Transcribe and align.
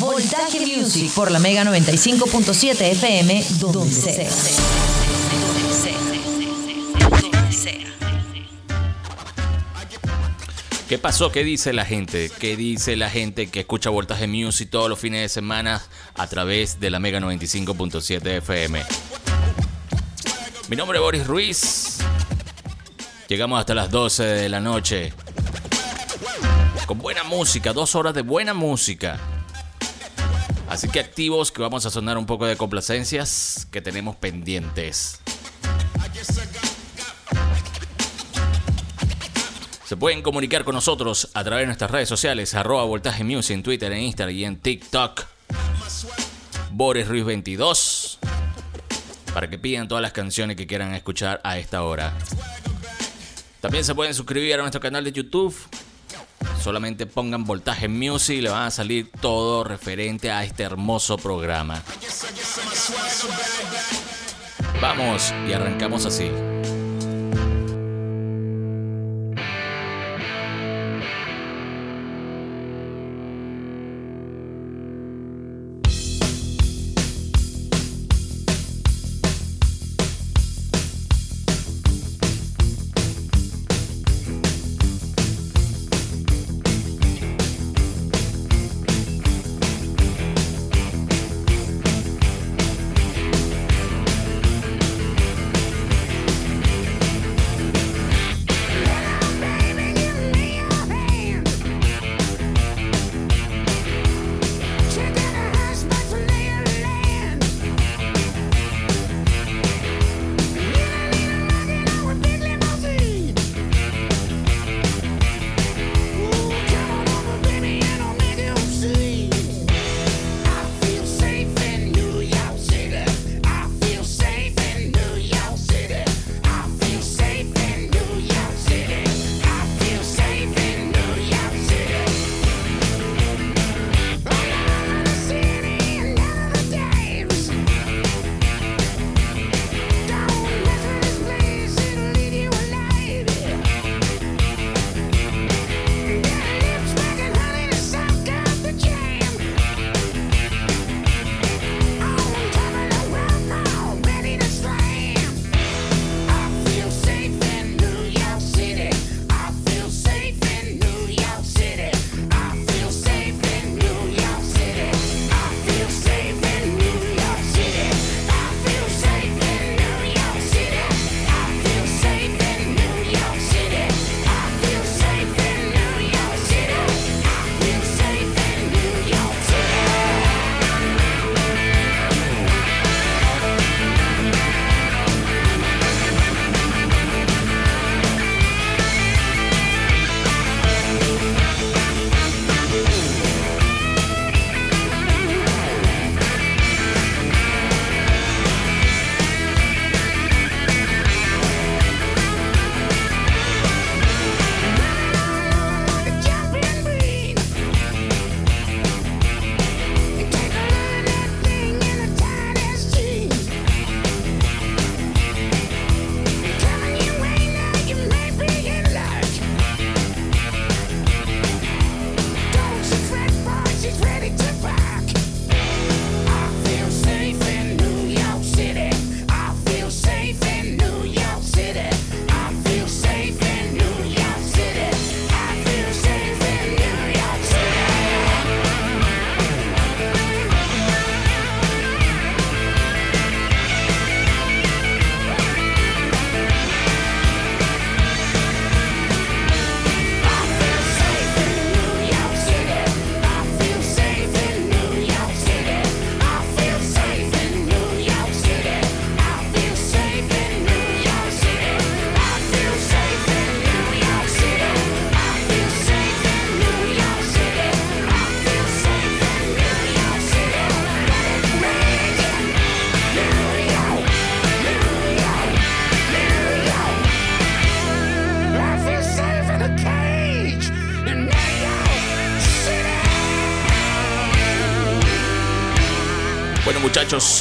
Voltaje 0.00 0.60
Music 0.60 1.12
por 1.12 1.30
la 1.30 1.38
Mega 1.40 1.64
95.7 1.64 2.80
FM, 2.92 3.44
donde 3.58 3.90
sea. 3.90 4.30
¿Qué 10.88 10.98
pasó? 10.98 11.32
¿Qué 11.32 11.42
dice 11.42 11.72
la 11.72 11.84
gente? 11.84 12.30
¿Qué 12.38 12.56
dice 12.56 12.96
la 12.96 13.10
gente 13.10 13.48
que 13.48 13.60
escucha 13.60 13.90
Voltaje 13.90 14.28
Music 14.28 14.70
todos 14.70 14.88
los 14.88 14.98
fines 14.98 15.20
de 15.22 15.28
semana 15.28 15.82
a 16.14 16.26
través 16.28 16.78
de 16.78 16.90
la 16.90 17.00
Mega 17.00 17.18
95.7 17.18 18.26
FM? 18.38 18.84
Mi 20.68 20.76
nombre 20.76 20.98
es 20.98 21.02
Boris 21.02 21.26
Ruiz. 21.26 21.98
Llegamos 23.26 23.58
hasta 23.58 23.74
las 23.74 23.90
12 23.90 24.22
de 24.22 24.48
la 24.48 24.60
noche. 24.60 25.12
Con 26.86 26.98
buena 26.98 27.24
música, 27.24 27.72
dos 27.72 27.94
horas 27.94 28.14
de 28.14 28.22
buena 28.22 28.54
música. 28.54 29.37
Así 30.68 30.88
que 30.88 31.00
activos 31.00 31.50
que 31.50 31.62
vamos 31.62 31.86
a 31.86 31.90
sonar 31.90 32.18
un 32.18 32.26
poco 32.26 32.46
de 32.46 32.56
complacencias 32.56 33.66
que 33.70 33.80
tenemos 33.80 34.16
pendientes. 34.16 35.20
Se 39.84 39.96
pueden 39.96 40.20
comunicar 40.20 40.64
con 40.64 40.74
nosotros 40.74 41.30
a 41.32 41.42
través 41.42 41.62
de 41.62 41.66
nuestras 41.68 41.90
redes 41.90 42.10
sociales, 42.10 42.54
arroba 42.54 42.84
voltaje 42.84 43.24
music 43.24 43.54
en 43.54 43.62
Twitter, 43.62 43.90
en 43.90 44.02
Instagram 44.02 44.36
y 44.36 44.44
en 44.44 44.56
TikTok. 44.58 45.24
Boris 46.70 47.08
Ruiz 47.08 47.24
22. 47.24 48.18
Para 49.32 49.48
que 49.48 49.58
pidan 49.58 49.88
todas 49.88 50.02
las 50.02 50.12
canciones 50.12 50.58
que 50.58 50.66
quieran 50.66 50.94
escuchar 50.94 51.40
a 51.42 51.58
esta 51.58 51.82
hora. 51.84 52.12
También 53.60 53.82
se 53.82 53.94
pueden 53.94 54.12
suscribir 54.12 54.54
a 54.54 54.58
nuestro 54.58 54.80
canal 54.80 55.04
de 55.04 55.12
YouTube. 55.12 55.56
Solamente 56.60 57.06
pongan 57.06 57.44
voltaje 57.44 57.88
music 57.88 58.38
y 58.38 58.40
le 58.42 58.50
van 58.50 58.64
a 58.64 58.70
salir 58.70 59.10
todo 59.20 59.64
referente 59.64 60.30
a 60.30 60.44
este 60.44 60.62
hermoso 60.62 61.16
programa. 61.16 61.82
Vamos 64.80 65.34
y 65.48 65.52
arrancamos 65.52 66.04
así. 66.06 66.30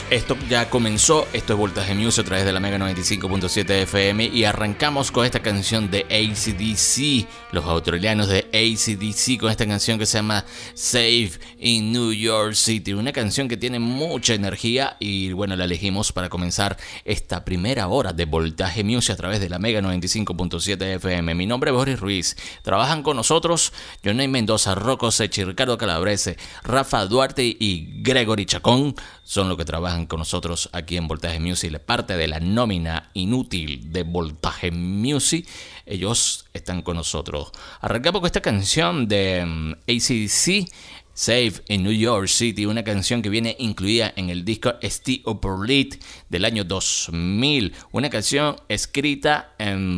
Esto 0.09 0.37
ya 0.49 0.69
comenzó, 0.69 1.27
esto 1.33 1.53
es 1.53 1.59
Voltaje 1.59 1.93
Music 1.93 2.23
a 2.23 2.27
través 2.27 2.45
de 2.45 2.53
la 2.53 2.61
Mega 2.61 2.77
95.7 2.77 3.69
FM 3.81 4.25
y 4.25 4.45
arrancamos 4.45 5.11
con 5.11 5.25
esta 5.25 5.41
canción 5.41 5.91
de 5.91 6.05
ACDC, 6.05 7.27
los 7.51 7.65
australianos 7.65 8.29
de 8.29 8.47
ACDC 8.53 9.37
con 9.37 9.51
esta 9.51 9.67
canción 9.67 9.99
que 9.99 10.05
se 10.05 10.19
llama 10.19 10.45
Save 10.75 11.31
in 11.59 11.91
New 11.91 12.13
York 12.13 12.53
City, 12.53 12.93
una 12.93 13.11
canción 13.11 13.49
que 13.49 13.57
tiene 13.57 13.79
mucha 13.79 14.33
energía 14.33 14.95
y 14.99 15.33
bueno, 15.33 15.57
la 15.57 15.65
elegimos 15.65 16.13
para 16.13 16.29
comenzar 16.29 16.77
esta 17.03 17.43
primera 17.43 17.89
hora 17.89 18.13
de 18.13 18.23
Voltaje 18.23 18.85
Music 18.85 19.11
a 19.11 19.17
través 19.17 19.41
de 19.41 19.49
la 19.49 19.59
Mega 19.59 19.81
95.7 19.81 20.95
FM. 20.95 21.35
Mi 21.35 21.45
nombre 21.45 21.71
es 21.71 21.75
Boris 21.75 21.99
Ruiz, 21.99 22.37
trabajan 22.61 23.03
con 23.03 23.17
nosotros 23.17 23.73
Johnny 24.05 24.29
Mendoza, 24.29 24.73
Rocco 24.73 25.11
Sechi, 25.11 25.43
Ricardo 25.43 25.77
Calabrese, 25.77 26.37
Rafa 26.63 27.05
Duarte 27.05 27.43
y 27.43 27.89
Gregory 28.01 28.45
Chacón. 28.45 28.95
Son 29.23 29.49
los 29.49 29.57
que 29.57 29.65
trabajan 29.65 29.96
con 30.05 30.19
nosotros 30.19 30.69
aquí 30.71 30.97
en 30.97 31.07
Voltaje 31.07 31.39
Music, 31.39 31.79
parte 31.79 32.15
de 32.15 32.27
la 32.27 32.39
nómina 32.39 33.09
inútil 33.13 33.91
de 33.91 34.03
Voltaje 34.03 34.71
Music. 34.71 35.47
Ellos 35.85 36.45
están 36.53 36.81
con 36.81 36.97
nosotros. 36.97 37.51
Arrancamos 37.81 38.21
con 38.21 38.27
esta 38.27 38.41
canción 38.41 39.07
de 39.07 39.45
mm, 39.45 39.71
ACDC. 39.87 40.71
Save 41.13 41.53
in 41.69 41.81
New 41.81 41.93
York 41.93 42.27
City, 42.27 42.67
una 42.67 42.83
canción 42.83 43.23
que 43.23 43.29
viene 43.29 43.55
incluida 43.57 44.13
en 44.15 44.29
el 44.29 44.45
disco 44.45 44.75
Steve 44.83 45.23
Upper 45.25 45.89
del 46.29 46.45
año 46.45 46.63
2000, 46.63 47.73
una 47.91 48.11
canción 48.11 48.55
escrita 48.69 49.55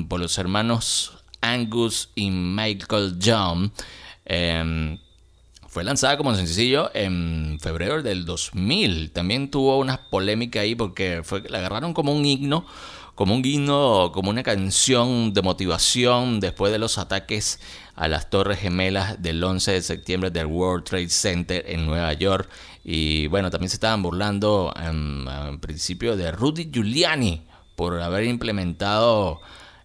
por 0.07 0.21
los 0.21 0.37
hermanos 0.37 1.11
Angus 1.41 2.11
y 2.15 2.31
Michael 2.31 3.17
John. 3.21 3.73
Fue 5.69 5.83
lanzada 5.83 6.17
como 6.17 6.33
sencillo 6.33 6.89
en 6.95 7.59
febrero 7.61 8.01
del 8.01 8.25
2000. 8.25 9.11
También 9.11 9.51
tuvo 9.51 9.77
una 9.77 10.09
polémica 10.09 10.61
ahí 10.61 10.73
porque 10.73 11.21
fue, 11.23 11.43
la 11.47 11.59
agarraron 11.59 11.93
como 11.93 12.11
un 12.11 12.25
himno, 12.25 12.65
como 13.13 13.35
un 13.35 13.45
himno, 13.45 14.11
como 14.11 14.31
una 14.31 14.41
canción 14.41 15.31
de 15.31 15.43
motivación 15.43 16.39
después 16.39 16.71
de 16.71 16.79
los 16.79 16.97
ataques 16.97 17.59
a 17.95 18.07
las 18.07 18.31
Torres 18.31 18.59
Gemelas 18.59 19.21
del 19.21 19.43
11 19.43 19.73
de 19.73 19.81
septiembre 19.83 20.31
del 20.31 20.47
World 20.47 20.85
Trade 20.85 21.09
Center 21.09 21.63
en 21.67 21.85
Nueva 21.85 22.13
York. 22.13 22.49
Y 22.83 23.27
bueno, 23.27 23.51
también 23.51 23.69
se 23.69 23.75
estaban 23.75 24.01
burlando 24.01 24.73
en, 24.75 25.59
principio 25.59 26.17
de 26.17 26.31
Rudy 26.31 26.71
Giuliani 26.71 27.43
por 27.75 28.01
haber 28.01 28.23
implementado 28.23 29.39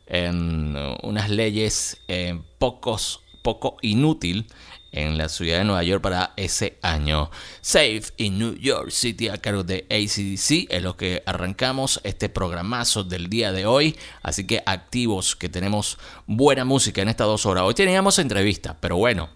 en 0.06 0.76
unas 1.02 1.28
leyes 1.28 2.00
eh, 2.08 2.40
pocos, 2.58 3.20
poco 3.42 3.76
inútil 3.82 4.46
en 4.94 5.18
la 5.18 5.28
ciudad 5.28 5.58
de 5.58 5.64
Nueva 5.64 5.82
York 5.82 6.00
para 6.00 6.32
ese 6.36 6.78
año. 6.80 7.30
Safe 7.60 8.04
in 8.16 8.38
New 8.38 8.54
York 8.54 8.90
City 8.90 9.28
a 9.28 9.38
cargo 9.38 9.64
de 9.64 9.86
ACDC 9.90 10.72
es 10.72 10.82
lo 10.82 10.96
que 10.96 11.22
arrancamos 11.26 12.00
este 12.04 12.28
programazo 12.28 13.02
del 13.02 13.28
día 13.28 13.50
de 13.50 13.66
hoy. 13.66 13.96
Así 14.22 14.46
que 14.46 14.62
activos 14.64 15.34
que 15.34 15.48
tenemos 15.48 15.98
buena 16.26 16.64
música 16.64 17.02
en 17.02 17.08
estas 17.08 17.26
dos 17.26 17.44
horas. 17.44 17.64
Hoy 17.64 17.74
teníamos 17.74 18.20
entrevista, 18.20 18.76
pero 18.80 18.96
bueno, 18.96 19.30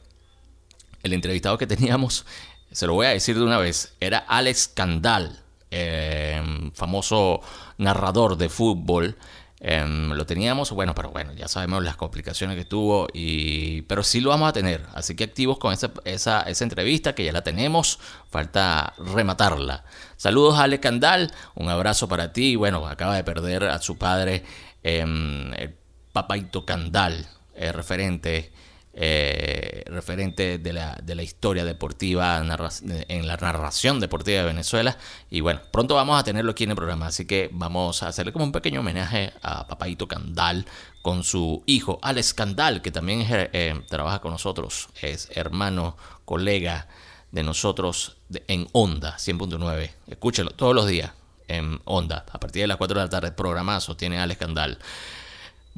el 1.03 1.13
entrevistado 1.13 1.59
que 1.59 1.67
teníamos, 1.67 2.25
se 2.71 2.87
lo 2.87 2.95
voy 2.95 3.07
a 3.07 3.11
decir 3.11 3.37
de 3.37 3.43
una 3.43 3.59
vez, 3.59 3.95
era 3.99 4.19
Alex 4.19 4.69
Candal, 4.69 5.43
eh, 5.73 6.71
famoso 6.75 7.41
narrador 7.79 8.37
de 8.37 8.49
fútbol. 8.49 9.17
Em, 9.61 10.13
lo 10.13 10.25
teníamos, 10.25 10.71
bueno, 10.71 10.95
pero 10.95 11.11
bueno, 11.11 11.33
ya 11.33 11.49
sabemos 11.49 11.83
las 11.83 11.97
complicaciones 11.97 12.57
que 12.57 12.65
tuvo, 12.65 13.09
y, 13.13 13.83
pero 13.83 14.05
sí 14.05 14.21
lo 14.21 14.31
vamos 14.31 14.49
a 14.49 14.53
tener. 14.53 14.87
Así 14.95 15.17
que 15.17 15.25
activos 15.25 15.59
con 15.59 15.73
esa, 15.73 15.91
esa, 16.05 16.43
esa 16.43 16.65
entrevista 16.65 17.15
que 17.15 17.25
ya 17.25 17.33
la 17.33 17.43
tenemos, 17.43 17.99
falta 18.31 18.95
rematarla. 18.99 19.85
Saludos 20.17 20.59
a 20.59 20.65
Ale 20.65 20.79
Candal, 20.79 21.33
un 21.57 21.69
abrazo 21.69 22.09
para 22.09 22.33
ti. 22.33 22.55
Bueno, 22.55 22.87
acaba 22.87 23.17
de 23.17 23.25
perder 23.25 23.65
a 23.65 23.81
su 23.81 23.99
padre, 23.99 24.45
em, 24.85 25.53
el 25.55 25.75
papaito 26.13 26.65
Candal, 26.65 27.27
el 27.55 27.75
referente 27.75 28.53
eh, 29.01 29.85
referente 29.87 30.59
de 30.59 30.73
la, 30.73 30.99
de 31.01 31.15
la, 31.15 31.23
historia 31.23 31.65
deportiva 31.65 32.39
en 32.39 33.29
la 33.29 33.37
narración 33.37 34.01
deportiva 34.01 34.41
de 34.41 34.47
Venezuela. 34.47 34.99
Y 35.31 35.41
bueno, 35.41 35.61
pronto 35.71 35.95
vamos 35.95 36.19
a 36.19 36.25
tenerlo 36.25 36.51
aquí 36.51 36.65
en 36.65 36.71
el 36.71 36.77
programa, 36.77 37.07
así 37.07 37.25
que 37.25 37.49
vamos 37.53 38.03
a 38.03 38.09
hacerle 38.09 38.33
como 38.33 38.45
un 38.45 38.51
pequeño 38.51 38.81
homenaje 38.81 39.33
a 39.41 39.69
Papaito 39.69 40.09
Candal 40.09 40.67
con 41.01 41.23
su 41.23 41.63
hijo 41.67 42.01
Alex 42.03 42.35
Candal, 42.35 42.83
que 42.83 42.91
también 42.91 43.25
eh, 43.31 43.81
trabaja 43.89 44.19
con 44.19 44.33
nosotros, 44.33 44.89
es 45.01 45.31
hermano, 45.33 45.97
colega 46.25 46.89
de 47.31 47.45
nosotros 47.45 48.17
en 48.49 48.67
Onda 48.73 49.17
100.9. 49.17 49.93
Escúchelo 50.09 50.51
todos 50.51 50.75
los 50.75 50.89
días 50.89 51.13
en 51.47 51.81
Onda, 51.85 52.25
a 52.33 52.41
partir 52.41 52.63
de 52.63 52.67
las 52.67 52.79
4 52.79 52.99
de 52.99 53.05
la 53.07 53.11
tarde, 53.11 53.31
programazo 53.31 53.97
tiene 53.97 54.19
Alex 54.19 54.41
Candal. 54.41 54.79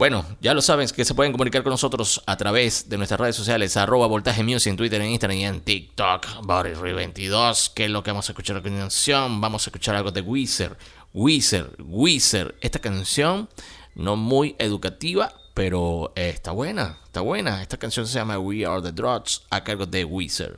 Bueno, 0.01 0.25
ya 0.41 0.55
lo 0.55 0.63
saben 0.63 0.89
que 0.89 1.05
se 1.05 1.15
pueden 1.15 1.31
comunicar 1.31 1.63
con 1.63 1.73
nosotros 1.73 2.23
a 2.25 2.39
través 2.39 2.89
de 2.89 2.97
nuestras 2.97 3.21
redes 3.21 3.37
sociales, 3.37 3.77
arroba 3.77 4.07
voltaje 4.07 4.43
music 4.43 4.71
en 4.71 4.77
Twitter, 4.79 4.99
en 5.03 5.11
Instagram 5.11 5.37
y 5.37 5.45
en 5.45 5.61
TikTok, 5.61 6.27
BodyRe22, 6.41 7.75
que 7.75 7.85
es 7.85 7.91
lo 7.91 8.03
que 8.03 8.11
vamos 8.11 8.27
a 8.27 8.33
escuchar 8.33 8.57
a 8.57 8.63
continuación. 8.63 9.43
Vamos 9.43 9.67
a 9.67 9.69
escuchar 9.69 9.97
algo 9.97 10.11
de 10.11 10.23
Weezer, 10.23 10.79
Weezer, 11.13 11.77
Weezer. 11.81 12.55
Esta 12.63 12.79
canción 12.79 13.51
no 13.95 14.17
muy 14.17 14.57
educativa, 14.59 15.35
pero 15.53 16.15
eh, 16.17 16.31
está 16.31 16.53
buena, 16.53 16.97
está 17.05 17.21
buena. 17.21 17.61
Esta 17.61 17.77
canción 17.77 18.07
se 18.07 18.15
llama 18.15 18.39
We 18.39 18.65
Are 18.65 18.81
the 18.81 18.93
Drugs 18.93 19.43
a 19.51 19.63
cargo 19.63 19.85
de 19.85 20.07
Weezer. 20.07 20.57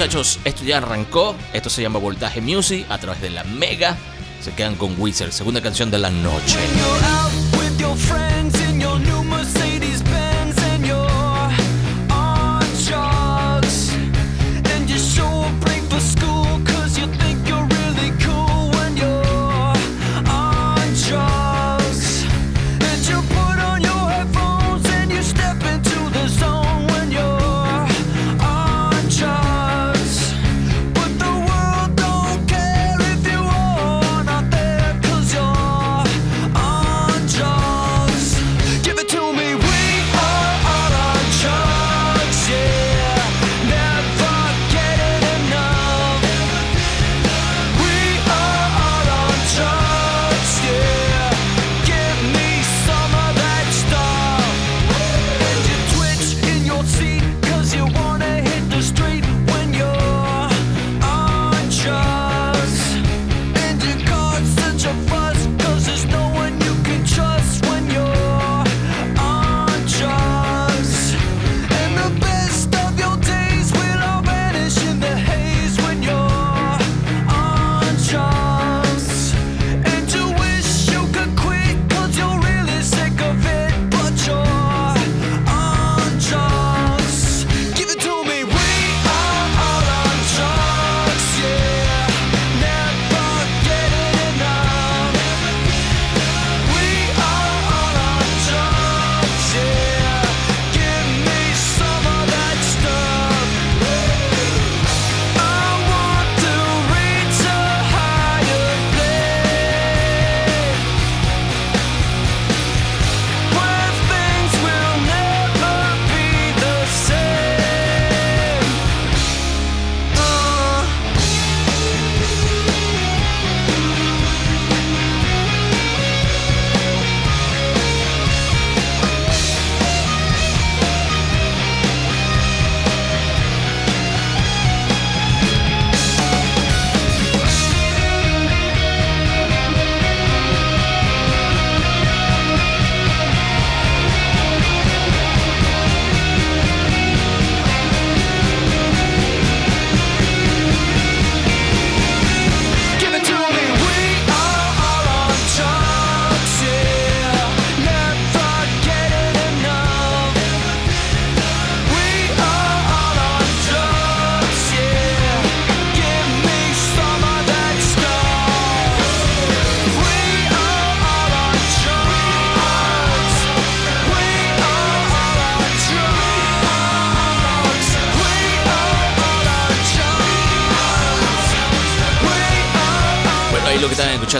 Muchachos, 0.00 0.40
esto 0.44 0.64
ya 0.64 0.78
arrancó. 0.78 1.36
Esto 1.52 1.68
se 1.68 1.82
llama 1.82 1.98
Voltaje 1.98 2.40
Music 2.40 2.86
a 2.88 2.96
través 2.96 3.20
de 3.20 3.28
la 3.28 3.44
Mega. 3.44 3.98
Se 4.40 4.50
quedan 4.52 4.76
con 4.76 4.98
Wizard, 4.98 5.30
segunda 5.30 5.60
canción 5.60 5.90
de 5.90 5.98
la 5.98 6.08
noche. 6.08 6.58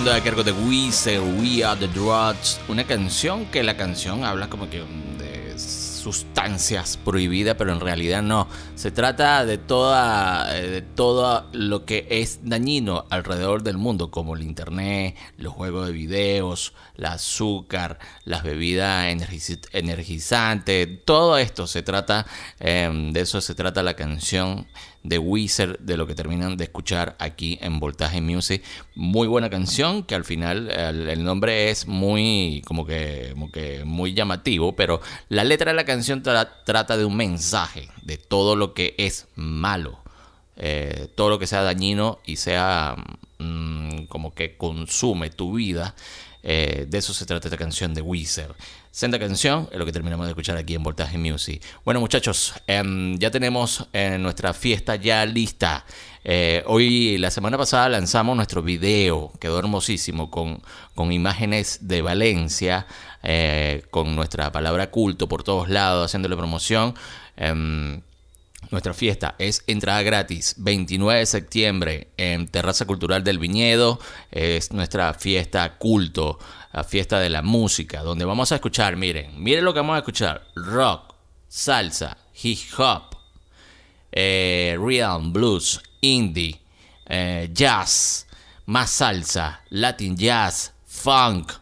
Escuchando 0.01 0.41
a 0.41 0.45
de 0.45 0.53
Weezer, 0.53 1.21
We 1.21 1.63
Are 1.63 1.79
The 1.79 1.89
Drugs, 1.89 2.59
una 2.69 2.85
canción 2.85 3.45
que 3.47 3.63
la 3.63 3.77
canción 3.77 4.25
habla 4.25 4.49
como 4.49 4.71
que 4.71 4.79
de 4.79 5.59
sustancias 5.59 6.97
prohibidas, 6.97 7.57
pero 7.57 7.75
en 7.75 7.81
realidad 7.81 8.23
no. 8.23 8.49
Se 8.77 8.91
trata 8.91 9.45
de 9.45 9.59
toda 9.59 10.57
eh, 10.57 10.69
de 10.69 10.81
todo 10.81 11.47
lo 11.53 11.85
que 11.85 12.07
es 12.09 12.41
dañino 12.45 13.05
alrededor 13.11 13.63
del 13.63 13.77
mundo, 13.77 14.11
como 14.11 14.37
el 14.37 14.43
internet, 14.43 15.17
los 15.37 15.53
juegos 15.53 15.89
de 15.89 15.93
videos, 15.93 16.73
el 16.97 17.05
azúcar, 17.05 17.99
las 18.25 18.43
bebidas 18.43 19.07
energizantes, 19.73 21.05
todo 21.05 21.37
esto 21.37 21.67
se 21.67 21.83
trata, 21.83 22.25
em, 22.59 23.13
de 23.13 23.21
eso 23.21 23.43
se 23.43 23.55
trata 23.55 23.83
la 23.83 23.95
canción 23.95 24.67
de 25.03 25.19
Wizard, 25.19 25.79
de 25.79 25.97
lo 25.97 26.07
que 26.07 26.15
terminan 26.15 26.57
de 26.57 26.65
escuchar 26.65 27.17
aquí 27.19 27.59
en 27.63 27.81
Voltaje 27.81 28.21
Music. 28.21 28.63
Muy 28.95 29.29
buena 29.29 29.51
canción, 29.51 30.03
que 30.03 30.15
al 30.15 30.25
final 30.25 30.71
el, 30.71 31.25
nombre 31.25 31.71
es 31.71 31.87
muy, 31.87 32.63
como 32.67 32.85
que, 32.87 33.35
muy 33.85 34.15
llamativo, 34.15 34.77
pero 34.77 35.01
la 35.29 35.45
letra 35.45 35.71
de 35.71 35.77
la 35.77 35.85
canción 35.85 36.23
trata 36.23 36.97
de 36.97 37.05
un 37.05 37.17
mensaje, 37.17 37.89
de 38.03 38.19
todo 38.19 38.57
lo 38.57 38.75
que 38.75 38.95
es 38.99 39.29
malo. 39.35 39.99
Eh, 40.63 41.09
todo 41.15 41.31
lo 41.31 41.39
que 41.39 41.47
sea 41.47 41.63
dañino 41.63 42.19
y 42.27 42.37
sea 42.37 42.95
mm, 43.39 44.05
como 44.09 44.35
que 44.35 44.59
consume 44.59 45.31
tu 45.31 45.55
vida. 45.55 45.95
Eh, 46.43 46.87
de 46.89 46.99
eso 46.99 47.15
se 47.15 47.25
trata 47.25 47.49
esta 47.49 47.57
canción 47.57 47.95
de 47.95 48.03
Wizard. 48.03 48.55
Senda 48.93 49.21
canción 49.21 49.69
es 49.71 49.79
lo 49.79 49.87
que 49.87 49.93
terminamos 49.93 50.27
de 50.27 50.33
escuchar 50.33 50.57
aquí 50.57 50.75
en 50.75 50.83
Voltaje 50.83 51.17
Music. 51.17 51.63
Bueno, 51.85 52.01
muchachos, 52.01 52.55
em, 52.67 53.17
ya 53.19 53.31
tenemos 53.31 53.87
eh, 53.93 54.19
nuestra 54.19 54.53
fiesta 54.53 54.97
ya 54.97 55.25
lista. 55.27 55.85
Eh, 56.25 56.65
hoy, 56.67 57.17
la 57.19 57.31
semana 57.31 57.57
pasada, 57.57 57.89
lanzamos 57.89 58.35
nuestro 58.35 58.65
video, 58.65 59.31
quedó 59.39 59.61
hermosísimo, 59.61 60.29
con, 60.29 60.61
con 60.97 61.13
imágenes 61.13 61.79
de 61.83 62.03
Valencia, 62.03 62.89
eh, 63.23 63.85
con 63.93 64.17
nuestra 64.17 64.51
palabra 64.51 64.91
culto 64.91 65.29
por 65.29 65.45
todos 65.45 65.69
lados, 65.69 66.07
haciéndole 66.07 66.37
promoción. 66.37 66.95
Em, 67.37 68.01
nuestra 68.71 68.93
fiesta 68.93 69.37
es 69.39 69.63
entrada 69.69 70.03
gratis, 70.03 70.55
29 70.59 71.21
de 71.21 71.27
septiembre 71.27 72.09
en 72.17 72.49
Terraza 72.49 72.87
Cultural 72.87 73.23
del 73.23 73.39
Viñedo. 73.39 74.01
Es 74.31 74.73
nuestra 74.73 75.15
fiesta 75.15 75.77
culto 75.79 76.39
la 76.73 76.85
fiesta 76.85 77.19
de 77.19 77.31
la 77.31 77.43
música, 77.43 78.03
donde 78.03 78.25
vamos 78.25 78.53
a 78.53 78.57
escuchar, 78.57 78.97
miren, 78.97 79.43
miren 79.43 79.65
lo 79.65 79.73
que 79.73 79.81
vamos 79.81 79.97
a 79.97 79.99
escuchar, 79.99 80.47
rock, 80.55 81.15
salsa, 81.49 82.17
hip 82.43 82.59
hop, 82.79 83.17
eh, 84.13 84.77
rhythm, 84.79 85.33
blues, 85.33 85.81
indie, 86.01 86.61
eh, 87.07 87.51
jazz, 87.53 88.27
más 88.67 88.91
salsa, 88.91 89.63
latin 89.71 90.17
jazz, 90.17 90.73
funk, 90.87 91.53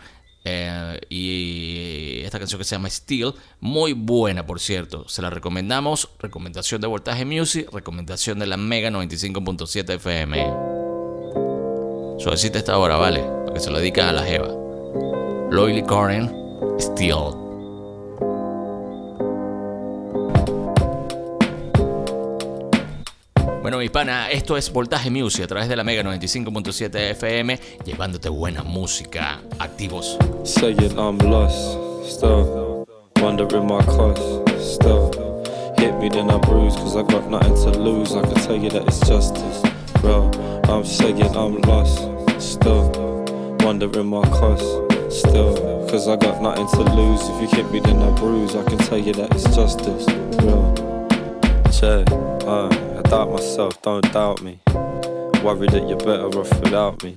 eh, 0.44 1.00
y 1.10 2.22
esta 2.24 2.40
canción 2.40 2.58
que 2.58 2.66
se 2.66 2.76
llama 2.76 2.90
Steel, 2.90 3.34
muy 3.60 3.94
buena 3.94 4.46
por 4.48 4.60
cierto, 4.60 5.08
se 5.08 5.22
la 5.22 5.30
recomendamos, 5.30 6.10
recomendación 6.18 6.82
de 6.82 6.88
Voltaje 6.88 7.26
Music, 7.26 7.70
recomendación 7.72 8.40
de 8.40 8.48
la 8.48 8.58
Mega 8.58 8.90
95.7 8.90 9.94
FM. 9.96 10.38
Suavecita 12.20 12.58
esta 12.58 12.78
hora, 12.80 12.96
¿vale? 12.98 13.22
Para 13.22 13.54
que 13.54 13.60
se 13.60 13.70
lo 13.70 13.78
dedica 13.78 14.10
a 14.10 14.14
la 14.14 14.24
Jeva. 14.24 14.50
Lily 15.52 15.84
Corner, 15.84 16.28
Steel. 16.80 17.49
Bueno, 23.62 23.78
mi 23.78 23.90
pana, 23.90 24.30
esto 24.32 24.56
es 24.56 24.72
Voltaje 24.72 25.12
Music 25.12 25.44
a 25.44 25.48
través 25.48 25.68
de 25.68 25.76
la 25.76 25.84
Mega 25.84 26.02
95.7 26.02 26.96
FM, 27.12 27.60
llevándote 27.84 28.30
buena 28.30 28.64
música. 28.64 29.42
Activos. 29.60 30.18
Saying 30.46 30.98
I'm 30.98 31.18
lost, 31.18 31.78
still 32.06 32.86
wondering 33.22 33.68
my 33.68 33.84
cost, 33.84 34.22
still 34.58 35.12
hit 35.78 35.94
me 36.00 36.08
then 36.10 36.32
I 36.32 36.38
bruise, 36.38 36.74
cause 36.78 36.96
I 36.96 37.04
got 37.04 37.30
nothing 37.30 37.54
to 37.56 37.78
lose. 37.78 38.16
I 38.16 38.22
can 38.22 38.36
tell 38.36 38.56
you 38.56 38.70
that 38.70 38.88
it's 38.88 39.02
justice, 39.02 39.62
bro. 40.02 40.32
I'm 40.70 40.86
saying 40.86 41.22
I'm 41.36 41.60
lost, 41.64 42.08
still 42.40 42.90
wondering 43.60 44.08
my 44.08 44.24
cost, 44.30 44.64
still, 45.12 45.86
cause 45.90 46.08
I 46.08 46.16
got 46.16 46.42
nothing 46.42 46.68
to 46.68 46.96
lose. 46.96 47.28
If 47.28 47.42
you 47.42 47.48
hit 47.58 47.72
me 47.72 47.82
then 47.82 48.02
I 48.02 48.10
bruise, 48.12 48.56
I 48.56 48.64
can 48.64 48.78
tell 48.78 48.98
you 48.98 49.12
that 49.16 49.34
it's 49.34 49.54
justice, 49.54 50.06
bro. 50.38 50.74
Check, 51.72 52.10
uh 52.48 52.89
doubt 53.10 53.32
myself, 53.32 53.82
don't 53.82 54.14
doubt 54.14 54.40
me. 54.44 54.60
Worry 55.44 55.68
that 55.70 55.86
you're 55.88 55.98
better 55.98 56.28
off 56.28 56.60
without 56.60 57.04
me. 57.04 57.16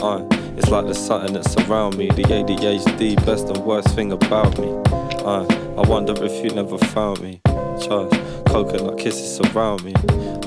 Uh, 0.00 0.26
it's 0.56 0.70
like 0.70 0.86
there's 0.86 0.98
something 0.98 1.34
that's 1.34 1.54
around 1.68 1.98
me. 1.98 2.08
The 2.08 2.22
ADHD, 2.22 3.16
best 3.26 3.48
and 3.48 3.58
worst 3.58 3.94
thing 3.94 4.12
about 4.12 4.58
me. 4.58 4.68
Uh, 5.22 5.44
I 5.76 5.86
wonder 5.86 6.14
if 6.24 6.42
you 6.42 6.50
never 6.50 6.78
found 6.78 7.20
me. 7.20 7.42
Charge, 7.44 8.10
coconut 8.46 8.96
kisses 8.96 9.36
surround 9.36 9.84
me. 9.84 9.92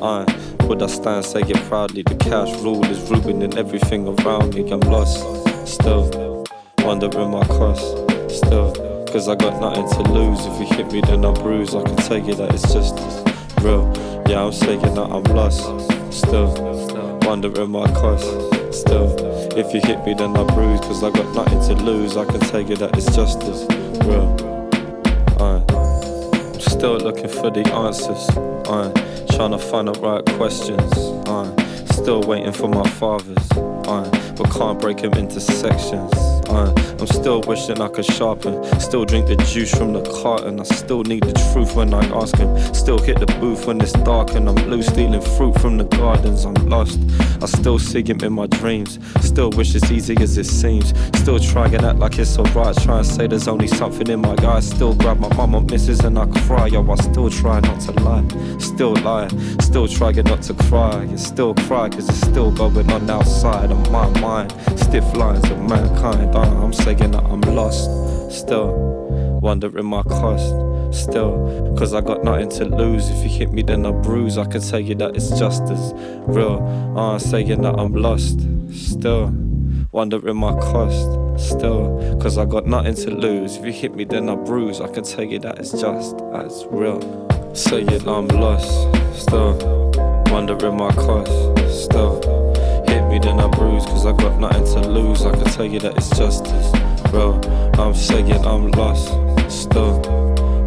Uh, 0.02 0.26
would 0.62 0.82
I 0.82 0.88
stand, 0.88 1.26
say 1.26 1.42
it 1.42 1.58
proudly? 1.70 2.02
The 2.02 2.16
cash 2.16 2.52
rule 2.64 2.84
is 2.86 3.00
ruining 3.12 3.56
everything 3.56 4.08
around 4.08 4.56
me. 4.56 4.72
I'm 4.72 4.80
lost, 4.80 5.20
still, 5.68 6.44
wondering 6.80 7.30
my 7.30 7.46
cost, 7.46 7.86
still. 8.36 8.74
Cause 9.12 9.30
I 9.30 9.36
got 9.36 9.62
nothing 9.62 9.88
to 9.90 10.12
lose. 10.12 10.44
If 10.48 10.60
you 10.60 10.76
hit 10.76 10.92
me, 10.92 11.02
then 11.02 11.24
I 11.24 11.32
bruise. 11.34 11.76
I 11.76 11.84
can 11.84 11.96
tell 11.98 12.18
you 12.18 12.34
that 12.34 12.52
it's 12.54 12.74
just 12.74 12.98
real. 13.62 13.86
Yeah, 14.28 14.44
I'm 14.44 14.52
saying 14.52 14.82
that 14.82 15.10
I'm 15.10 15.24
lost. 15.36 15.62
Still, 16.12 16.54
wondering 17.22 17.72
my 17.72 17.88
cost. 17.94 18.26
Still, 18.74 19.16
if 19.58 19.74
you 19.74 19.80
hit 19.80 20.06
me, 20.06 20.14
then 20.14 20.36
I 20.36 20.44
bruise. 20.54 20.82
Cause 20.82 21.02
I 21.04 21.12
got 21.12 21.34
nothing 21.34 21.62
to 21.76 21.84
lose. 21.84 22.18
I 22.18 22.26
can 22.26 22.42
tell 22.42 22.62
you 22.62 22.76
that 22.76 22.98
it's 22.98 23.16
justice. 23.16 23.66
Real. 24.06 24.28
I'm 25.40 26.60
still 26.60 26.98
looking 26.98 27.30
for 27.30 27.50
the 27.50 27.66
answers. 27.74 28.30
I'm 28.68 28.94
trying 29.36 29.52
to 29.52 29.58
find 29.58 29.88
the 29.88 30.00
right 30.02 30.26
questions. 30.38 30.92
I'm 31.28 31.58
still 31.88 32.22
waiting 32.22 32.52
for 32.52 32.68
my 32.68 32.88
fathers. 32.90 33.48
I'm 33.88 34.12
but 34.36 34.52
can't 34.52 34.80
break 34.80 34.98
them 34.98 35.14
into 35.14 35.40
sections. 35.40 36.37
I'm 36.50 37.08
still 37.08 37.42
wishing 37.42 37.82
I 37.82 37.90
could 37.90 38.06
sharpen. 38.06 38.64
Still 38.80 39.06
drink 39.06 39.28
the 39.28 39.36
juice 39.36 39.74
from 39.76 39.94
the 39.94 40.02
carton. 40.22 40.60
I 40.60 40.64
still 40.64 41.04
need 41.04 41.24
the 41.24 41.34
truth 41.52 41.76
when 41.76 41.94
I 41.94 42.06
ask 42.16 42.36
him. 42.38 42.58
Still 42.74 42.98
hit 42.98 43.20
the 43.20 43.26
booth 43.40 43.66
when 43.68 43.82
it's 43.82 43.92
dark 43.92 44.32
and 44.32 44.48
I'm 44.48 44.56
blue 44.56 44.82
stealing 44.82 45.22
fruit 45.22 45.60
from 45.60 45.78
the 45.78 45.84
gardens. 45.84 46.46
I'm 46.46 46.54
lost. 46.70 47.00
I 47.42 47.46
still 47.46 47.80
see 47.80 48.04
him 48.04 48.20
in 48.22 48.34
my 48.34 48.48
dreams. 48.48 49.00
Still 49.22 49.50
wish 49.52 49.76
it's 49.76 49.92
easy 49.92 50.16
as 50.22 50.38
it 50.38 50.46
seems. 50.46 50.94
Still 51.20 51.40
try 51.40 51.66
and 51.66 51.84
act 51.84 52.00
like 52.00 52.18
it's 52.18 52.38
alright. 52.38 52.76
Try 52.78 53.00
and 53.00 53.06
say 53.06 53.28
there's 53.28 53.48
only 53.48 53.68
something 53.68 54.08
in 54.08 54.22
my 54.22 54.36
eyes. 54.44 54.70
Still 54.70 54.94
grab 54.94 55.20
my 55.20 55.34
mama 55.36 55.62
misses 55.62 56.00
and 56.00 56.18
I 56.18 56.26
cry. 56.46 56.68
Yo, 56.68 56.90
I 56.90 56.96
still 56.96 57.30
try 57.30 57.60
not 57.60 57.82
to 57.82 57.92
lie. 58.04 58.58
Still 58.60 58.96
lie. 58.96 59.28
Still 59.60 59.88
try 59.88 60.12
not 60.14 60.42
to 60.44 60.54
cry. 60.54 61.04
And 61.04 61.20
still 61.20 61.54
cry 61.54 61.90
cause 61.90 62.08
it's 62.10 62.22
still 62.22 62.52
going 62.52 62.90
on 62.92 63.10
outside 63.10 63.72
of 63.72 63.92
my 63.92 64.08
mind. 64.20 64.54
Stiff 64.80 65.06
lines 65.16 65.44
of 65.50 65.60
mankind. 65.60 66.37
Uh, 66.38 66.64
I'm 66.64 66.72
saying 66.72 67.10
that 67.12 67.24
I'm 67.24 67.42
lost. 67.42 67.90
Still 68.32 68.72
wondering 69.42 69.88
my 69.88 70.04
cost. 70.04 70.54
Still, 70.92 71.76
cause 71.76 71.96
I 71.96 72.02
got 72.02 72.24
nothing 72.24 72.50
to 72.50 72.66
lose. 72.66 73.10
If 73.10 73.24
you 73.24 73.30
hit 73.30 73.52
me, 73.52 73.64
then 73.64 73.88
I 73.88 73.92
bruise. 73.92 74.38
I 74.38 74.46
can 74.46 74.62
tell 74.62 74.80
you 74.80 74.94
that 74.96 75.16
it's 75.16 75.30
just 75.30 75.64
as 75.64 75.94
real. 76.28 76.62
Uh, 76.96 77.18
saying 77.18 77.62
that 77.64 77.80
I'm 77.80 77.94
lost. 77.94 78.40
Still, 78.72 79.34
wondering 79.92 80.38
my 80.38 80.54
cost. 80.60 81.10
Still, 81.44 82.20
cause 82.22 82.38
I 82.38 82.46
got 82.46 82.68
nothing 82.68 82.94
to 82.96 83.10
lose. 83.10 83.58
If 83.58 83.66
you 83.66 83.72
hit 83.72 83.96
me, 83.96 84.06
then 84.06 84.30
I 84.30 84.36
bruise. 84.36 84.80
I 84.80 84.90
can 84.90 85.06
tell 85.06 85.24
you 85.24 85.40
that 85.40 85.58
it's 85.58 85.72
just 85.72 86.22
as 86.36 86.68
real. 86.70 87.02
Saying 87.56 88.08
I'm 88.08 88.28
lost. 88.28 88.70
Still, 89.20 89.58
wondering 90.28 90.78
my 90.78 90.92
cost. 90.92 91.32
Still, 91.84 92.22
me, 93.18 93.26
then 93.26 93.40
I 93.40 93.48
bruise. 93.48 93.86
Cause 93.86 94.06
I 94.06 94.12
got 94.14 94.40
nothing 94.40 94.66
to 94.66 94.88
lose. 94.88 95.26
I 95.26 95.32
can 95.32 95.46
tell 95.46 95.66
you 95.66 95.80
that 95.80 95.98
it's 95.98 96.10
justice, 96.10 96.72
bro. 97.12 97.40
I'm 97.74 97.94
saying 97.94 98.32
I'm 98.46 98.72
lost. 98.72 99.08
Still, 99.52 100.00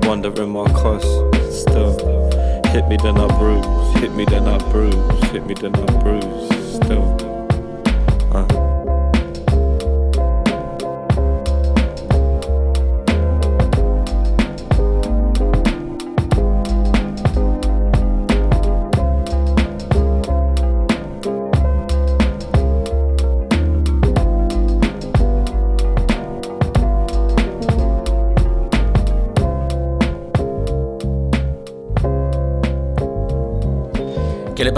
wondering 0.03 0.51
my 0.51 0.65
cost. 0.73 1.07
Still, 1.53 1.93
hit 2.69 2.89
me, 2.89 2.97
then 2.97 3.19
I 3.19 3.27
bruise. 3.39 4.01
Hit 4.01 4.13
me, 4.13 4.25
then 4.25 4.49
I 4.49 4.59
bruise. 4.71 4.95
Hit 5.31 5.47
me, 5.47 5.55
then 5.55 5.75
I 5.75 6.03
bruise. 6.03 6.77
Still. 6.77 7.30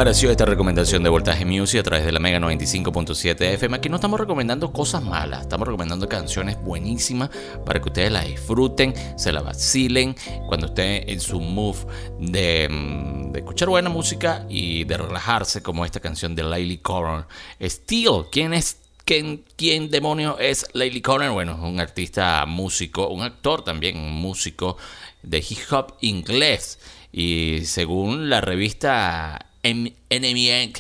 Pareció 0.02 0.32
esta 0.32 0.44
recomendación 0.44 1.04
de 1.04 1.10
Voltaje 1.10 1.44
Music 1.44 1.78
a 1.78 1.84
través 1.84 2.04
de 2.04 2.10
la 2.10 2.18
Mega 2.18 2.40
95.7 2.40 3.40
FM? 3.40 3.76
Aquí 3.76 3.88
no 3.88 3.94
estamos 3.94 4.18
recomendando 4.18 4.72
cosas 4.72 5.00
malas, 5.00 5.42
estamos 5.42 5.68
recomendando 5.68 6.08
canciones 6.08 6.60
buenísimas 6.60 7.30
para 7.64 7.80
que 7.80 7.88
ustedes 7.88 8.10
las 8.10 8.26
disfruten, 8.26 8.94
se 9.16 9.30
la 9.30 9.42
vacilen 9.42 10.16
cuando 10.48 10.66
esté 10.66 11.12
en 11.12 11.20
su 11.20 11.38
move 11.40 11.86
de, 12.18 12.68
mm, 12.68 13.30
de 13.30 13.38
escuchar 13.38 13.68
buena 13.68 13.90
música 13.90 14.44
y 14.48 14.82
de 14.82 14.96
relajarse, 14.96 15.62
como 15.62 15.84
esta 15.84 16.00
canción 16.00 16.34
de 16.34 16.42
Lily 16.42 16.78
Corner. 16.78 17.26
Steel, 17.62 18.24
¿quién 18.32 18.54
es 18.54 18.78
¿Quién, 19.04 19.44
¿Quién, 19.54 19.88
demonio 19.88 20.36
es 20.40 20.66
Lily 20.74 21.00
Corner? 21.00 21.30
Bueno, 21.30 21.60
un 21.62 21.78
artista 21.78 22.44
músico, 22.46 23.06
un 23.06 23.22
actor 23.22 23.62
también, 23.62 23.98
un 23.98 24.14
músico 24.14 24.76
de 25.22 25.38
hip 25.38 25.58
hop 25.70 25.94
inglés. 26.00 26.80
Y 27.12 27.60
según 27.66 28.30
la 28.30 28.40
revista 28.40 29.51
Enemy 29.62 30.72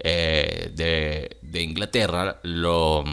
eh, 0.00 0.70
de, 0.74 1.62
Inglaterra 1.62 2.38
lo, 2.42 3.04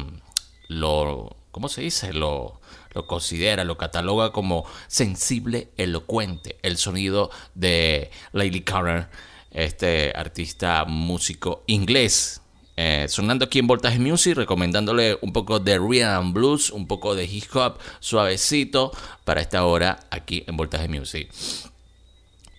lo, 0.68 1.36
¿cómo 1.52 1.70
se 1.70 1.82
dice? 1.82 2.14
Lo, 2.14 2.60
lo 2.94 3.08
considera, 3.08 3.64
lo 3.64 3.78
cataloga 3.78 4.32
como 4.32 4.66
sensible, 4.88 5.70
elocuente. 5.78 6.58
El 6.62 6.78
sonido 6.78 7.32
de 7.56 8.12
Lady 8.32 8.62
Carter, 8.62 9.10
este 9.52 10.14
artista 10.16 10.86
músico 10.86 11.64
inglés. 11.68 12.42
Eh, 12.78 13.06
sonando 13.08 13.46
aquí 13.46 13.60
en 13.60 13.68
Voltage 13.68 14.00
Music, 14.00 14.36
recomendándole 14.36 15.18
un 15.22 15.32
poco 15.32 15.60
de 15.60 15.78
rhythm 15.78 16.34
blues, 16.34 16.72
un 16.72 16.88
poco 16.88 17.16
de 17.16 17.24
hip 17.24 17.56
hop 17.56 17.78
suavecito 18.00 18.92
para 19.24 19.42
esta 19.42 19.64
hora 19.66 20.00
aquí 20.12 20.44
en 20.46 20.58
Voltage 20.58 20.90
Music. 20.90 21.32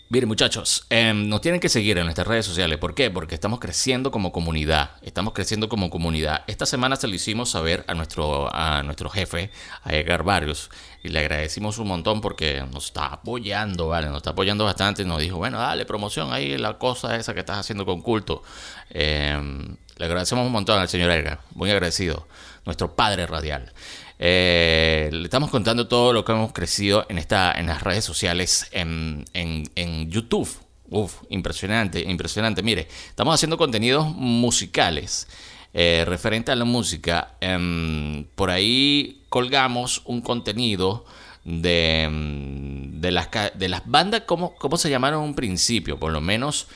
Miren 0.09 0.29
muchachos, 0.29 0.87
em, 0.89 1.29
nos 1.29 1.41
tienen 1.41 1.61
que 1.61 1.69
seguir 1.69 1.99
en 1.99 2.05
nuestras 2.05 2.29
redes 2.29 2.47
sociales. 2.47 2.79
¿Por 2.79 2.95
qué? 2.95 3.11
Porque 3.11 3.35
estamos 3.35 3.59
creciendo 3.59 4.13
como 4.13 4.31
comunidad. 4.31 4.93
Estamos 5.03 5.33
creciendo 5.33 5.69
como 5.69 5.91
comunidad. 5.91 6.45
Esta 6.47 6.65
semana 6.65 6.95
se 6.95 7.09
lo 7.09 7.15
hicimos 7.17 7.51
saber 7.51 7.85
a 7.89 7.95
nuestro, 7.95 8.49
a 8.55 8.85
nuestro 8.85 9.11
jefe, 9.11 9.51
a 9.83 9.97
Edgar 9.97 10.23
Barrios. 10.23 10.71
Y 11.03 11.09
le 11.09 11.19
agradecimos 11.19 11.79
un 11.79 11.89
montón 11.89 12.21
porque 12.21 12.63
nos 12.73 12.87
está 12.87 13.07
apoyando, 13.07 13.89
¿vale? 13.89 14.07
Nos 14.07 14.19
está 14.19 14.31
apoyando 14.31 14.65
bastante. 14.65 15.05
Nos 15.05 15.21
dijo, 15.21 15.39
bueno, 15.39 15.59
dale 15.59 15.85
promoción 15.87 16.33
ahí, 16.33 16.57
la 16.57 16.79
cosa 16.79 17.17
esa 17.17 17.35
que 17.35 17.41
estás 17.41 17.59
haciendo 17.59 17.85
con 17.85 18.01
culto. 18.01 18.45
Em, 18.91 19.77
le 19.97 20.05
agradecemos 20.05 20.47
un 20.47 20.53
montón 20.53 20.79
al 20.79 20.89
señor 20.89 21.11
Edgar. 21.11 21.41
Muy 21.53 21.69
agradecido. 21.73 22.29
Nuestro 22.65 22.95
padre 22.95 23.27
radial. 23.27 23.73
Eh, 24.19 25.11
le 25.13 25.25
estamos 25.25 25.51
contando 25.51 25.89
todo 25.89 26.13
lo 26.13 26.25
que 26.25 26.33
hemos 26.33 26.53
crecido 26.53 27.05
en, 27.09 27.19
esta, 27.19 27.53
en 27.53 27.67
las 27.67 27.83
redes 27.83 28.05
sociales, 28.05 28.69
en, 28.73 29.25
en, 29.35 30.11
YouTube. 30.11 30.49
Uf, 30.89 31.23
impresionante, 31.31 32.01
impresionante. 32.01 32.63
Mire, 32.63 32.89
estamos 33.09 33.35
haciendo 33.35 33.59
contenidos 33.59 34.09
musicales. 34.15 35.29
Eh, 35.75 36.05
referente 36.07 36.53
a 36.53 36.57
la 36.57 36.65
música, 36.65 37.35
em, 37.41 38.25
por 38.35 38.51
ahí 38.51 39.23
colgamos 39.29 40.01
un 40.07 40.23
contenido 40.23 41.05
de, 41.45 42.03
em, 42.05 43.01
de, 43.01 43.11
las, 43.11 43.29
de 43.55 43.69
las 43.69 43.83
bandas, 43.85 44.23
¿cómo, 44.27 44.55
¿cómo, 44.57 44.79
se 44.79 44.89
llamaron 44.91 45.23
en 45.23 45.29
un 45.29 45.35
principio? 45.35 45.99
Por 45.99 46.13
lo 46.13 46.21
menos 46.21 46.67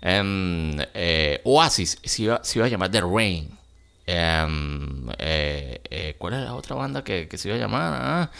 em, 0.00 0.76
eh, 0.94 1.40
Oasis 1.44 1.98
se 2.02 2.22
iba, 2.22 2.40
se 2.42 2.58
iba, 2.58 2.66
a 2.66 2.68
llamar 2.68 2.90
The 2.90 3.00
Rain. 3.00 3.58
Em, 4.10 5.10
eh, 5.18 5.82
eh, 5.90 6.14
¿Cuál 6.16 6.32
es 6.32 6.40
la 6.40 6.54
otra 6.54 6.74
banda 6.74 7.04
que, 7.04 7.28
se 7.36 7.48
iba 7.48 7.58
a 7.58 7.60
llamar? 7.60 7.92
Ah, 7.94 8.30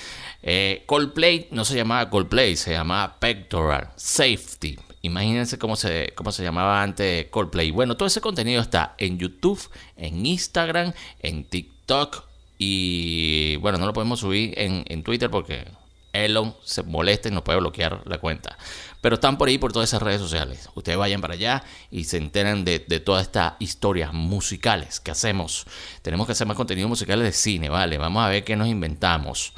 eh, 0.42 0.82
Coldplay 0.86 1.48
no 1.50 1.66
se 1.66 1.76
llamaba 1.76 2.08
Coldplay, 2.08 2.56
se 2.56 2.70
llamaba 2.70 3.20
Pectoral 3.20 3.90
Safety. 3.94 4.78
Imagínense 5.02 5.58
cómo 5.58 5.76
se, 5.76 6.14
cómo 6.14 6.32
se 6.32 6.42
llamaba 6.42 6.82
antes 6.82 7.26
Coldplay. 7.26 7.70
Bueno, 7.70 7.98
todo 7.98 8.06
ese 8.06 8.22
contenido 8.22 8.62
está 8.62 8.94
en 8.96 9.18
YouTube, 9.18 9.60
en 9.98 10.24
Instagram, 10.24 10.94
en 11.20 11.44
TikTok 11.44 12.24
y 12.56 13.56
bueno, 13.56 13.76
no 13.76 13.84
lo 13.84 13.92
podemos 13.92 14.20
subir 14.20 14.54
en, 14.56 14.84
en 14.88 15.02
Twitter 15.02 15.30
porque 15.30 15.66
Elon 16.14 16.56
se 16.64 16.82
molesta 16.82 17.28
y 17.28 17.32
nos 17.32 17.42
puede 17.42 17.58
bloquear 17.58 18.00
la 18.06 18.16
cuenta. 18.16 18.56
Pero 19.00 19.14
están 19.14 19.38
por 19.38 19.48
ahí 19.48 19.58
por 19.58 19.72
todas 19.72 19.88
esas 19.88 20.02
redes 20.02 20.20
sociales. 20.20 20.68
Ustedes 20.74 20.98
vayan 20.98 21.20
para 21.20 21.34
allá 21.34 21.62
y 21.90 22.04
se 22.04 22.16
enteren 22.16 22.64
de, 22.64 22.78
todas 23.00 23.22
estas 23.22 23.54
historias 23.60 24.12
musicales 24.12 25.00
que 25.00 25.10
hacemos. 25.10 25.66
Tenemos 26.02 26.26
que 26.26 26.32
hacer 26.32 26.46
más 26.46 26.56
contenido 26.56 26.88
musicales 26.88 27.24
de 27.24 27.32
cine, 27.32 27.68
¿vale? 27.68 27.98
Vamos 27.98 28.24
a 28.24 28.28
ver 28.28 28.44
qué 28.44 28.56
nos 28.56 28.68
inventamos. 28.68 29.52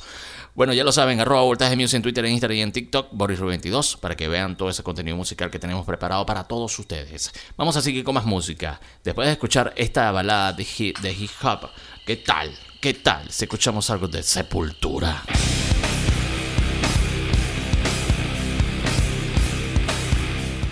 Bueno, 0.54 0.72
ya 0.72 0.84
lo 0.84 0.92
saben, 0.92 1.20
arroba 1.20 1.42
voltaje 1.42 1.76
music 1.76 1.96
en 1.96 2.02
Twitter, 2.02 2.24
en 2.24 2.32
Instagram 2.32 2.58
y 2.58 2.62
en 2.62 2.72
TikTok, 2.72 3.12
Boris22, 3.12 3.98
para 3.98 4.16
que 4.16 4.28
vean 4.28 4.56
todo 4.56 4.68
ese 4.68 4.82
contenido 4.82 5.16
musical 5.16 5.50
que 5.50 5.58
tenemos 5.58 5.86
preparado 5.86 6.26
para 6.26 6.44
todos 6.44 6.76
ustedes. 6.78 7.32
Vamos 7.56 7.76
a 7.76 7.82
seguir 7.82 8.04
con 8.04 8.14
más 8.14 8.26
música. 8.26 8.80
Después 9.04 9.26
de 9.26 9.32
escuchar 9.32 9.72
esta 9.76 10.10
balada 10.10 10.52
de 10.52 10.66
hip, 10.76 10.98
de 10.98 11.12
hip 11.12 11.30
hop, 11.42 11.70
¿qué 12.04 12.16
tal? 12.16 12.52
¿Qué 12.80 12.94
tal 12.94 13.30
si 13.30 13.44
escuchamos 13.44 13.88
algo 13.90 14.08
de 14.08 14.22
Sepultura? 14.22 15.22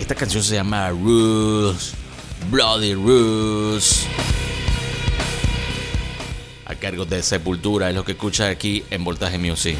Esta 0.09 0.21
canción 0.21 0.43
se 0.43 0.55
llama 0.55 0.89
Rules, 0.89 1.93
Bloody 2.49 2.95
Rules. 2.95 4.07
A 6.65 6.73
cargo 6.73 7.05
de 7.05 7.21
Sepultura 7.21 7.89
es 7.89 7.95
lo 7.95 8.03
que 8.03 8.13
escucha 8.13 8.47
aquí 8.47 8.83
en 8.89 9.03
Voltaje 9.03 9.37
Music. 9.37 9.77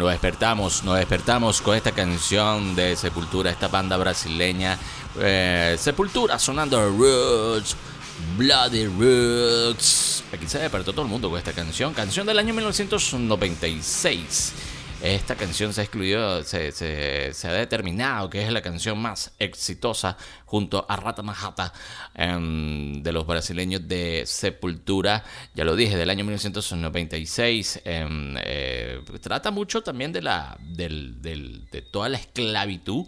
Nos 0.00 0.10
despertamos, 0.10 0.82
nos 0.82 0.96
despertamos 0.96 1.60
con 1.60 1.76
esta 1.76 1.92
canción 1.92 2.74
de 2.74 2.96
Sepultura, 2.96 3.50
esta 3.50 3.68
banda 3.68 3.98
brasileña. 3.98 4.78
Eh, 5.20 5.76
Sepultura 5.78 6.38
sonando 6.38 6.88
Roots, 6.88 7.76
Bloody 8.38 8.86
Roots. 8.86 10.24
Aquí 10.32 10.48
se 10.48 10.58
despertó 10.58 10.92
todo 10.92 11.02
el 11.02 11.08
mundo 11.08 11.28
con 11.28 11.38
esta 11.38 11.52
canción, 11.52 11.92
canción 11.92 12.26
del 12.26 12.38
año 12.38 12.54
1996. 12.54 14.54
Esta 15.02 15.34
canción 15.34 15.72
se 15.72 15.80
ha 15.80 15.84
excluido, 15.84 16.42
se, 16.44 17.32
ha 17.44 17.52
determinado 17.52 18.28
que 18.28 18.44
es 18.44 18.52
la 18.52 18.60
canción 18.60 18.98
más 18.98 19.32
exitosa 19.38 20.18
junto 20.44 20.84
a 20.86 20.96
Rata 20.96 21.22
Majata 21.22 21.72
em, 22.14 23.02
de 23.02 23.10
los 23.10 23.26
brasileños 23.26 23.88
de 23.88 24.24
Sepultura. 24.26 25.24
Ya 25.54 25.64
lo 25.64 25.74
dije, 25.74 25.96
del 25.96 26.10
año 26.10 26.24
1996. 26.24 27.80
Em, 27.86 28.34
eh, 28.44 29.00
trata 29.22 29.50
mucho 29.50 29.82
también 29.82 30.12
de, 30.12 30.20
toda 31.90 32.10
la 32.10 32.18
esclavitud. 32.18 33.06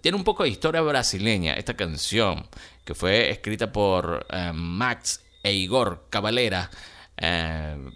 Tiene 0.00 0.16
un 0.16 0.24
poco 0.24 0.44
de 0.44 0.48
historia 0.48 0.80
brasileña 0.80 1.52
esta 1.52 1.74
canción 1.74 2.46
que 2.86 2.94
fue 2.94 3.28
escrita 3.30 3.70
por 3.70 4.26
em, 4.30 4.56
Max 4.56 5.20
e 5.42 5.52
Igor 5.52 6.06
Cavalera 6.08 6.70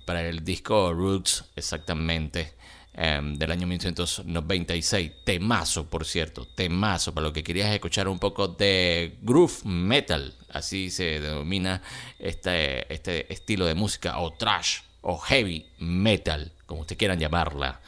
para 0.05 0.29
el 0.29 0.45
disco 0.45 0.93
Roots, 0.93 1.47
exactamente. 1.57 2.56
Em, 2.99 3.37
del 3.37 3.51
año 3.51 3.67
1996. 3.67 5.13
Temazo, 5.23 5.85
por 5.87 6.07
cierto, 6.07 6.47
temazo, 6.47 7.13
para 7.13 7.27
lo 7.27 7.33
que 7.35 7.45
querías 7.45 7.71
escuchar 7.75 8.09
un 8.09 8.19
poco 8.19 8.49
de 8.49 9.19
groove 9.21 9.53
metal, 9.65 10.33
así 10.49 10.89
se 10.89 11.21
denomina 11.21 11.83
este, 12.19 12.91
este 12.91 13.31
estilo 13.31 13.67
de 13.67 13.75
música, 13.75 14.19
o 14.19 14.33
trash, 14.33 14.79
o 15.03 15.19
heavy 15.19 15.67
metal, 15.79 16.53
como 16.65 16.81
ustedes 16.81 16.99
quieran 16.99 17.21
llamarla. 17.21 17.83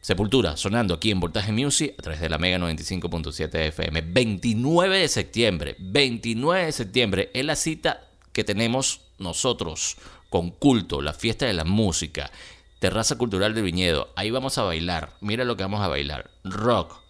Sepultura 0.00 0.56
sonando 0.56 0.94
aquí 0.94 1.12
en 1.12 1.20
Voltaje 1.20 1.52
Music 1.52 1.94
a 1.96 2.02
través 2.02 2.20
de 2.20 2.28
la 2.28 2.38
Mega 2.38 2.58
95.7 2.58 3.54
FM. 3.68 4.00
29 4.00 4.98
de 4.98 5.08
septiembre, 5.08 5.76
29 5.78 6.66
de 6.66 6.72
septiembre 6.72 7.30
es 7.34 7.44
la 7.44 7.54
cita 7.54 8.08
que 8.32 8.42
tenemos 8.42 9.00
nosotros 9.18 9.96
con 10.28 10.50
culto, 10.50 11.02
la 11.02 11.12
fiesta 11.12 11.46
de 11.46 11.52
la 11.52 11.64
música. 11.64 12.32
Terraza 12.78 13.18
Cultural 13.18 13.54
del 13.54 13.64
Viñedo. 13.64 14.12
Ahí 14.16 14.30
vamos 14.30 14.58
a 14.58 14.62
bailar. 14.62 15.12
Mira 15.20 15.44
lo 15.44 15.56
que 15.56 15.64
vamos 15.64 15.80
a 15.80 15.88
bailar. 15.88 16.30
Rock, 16.44 17.00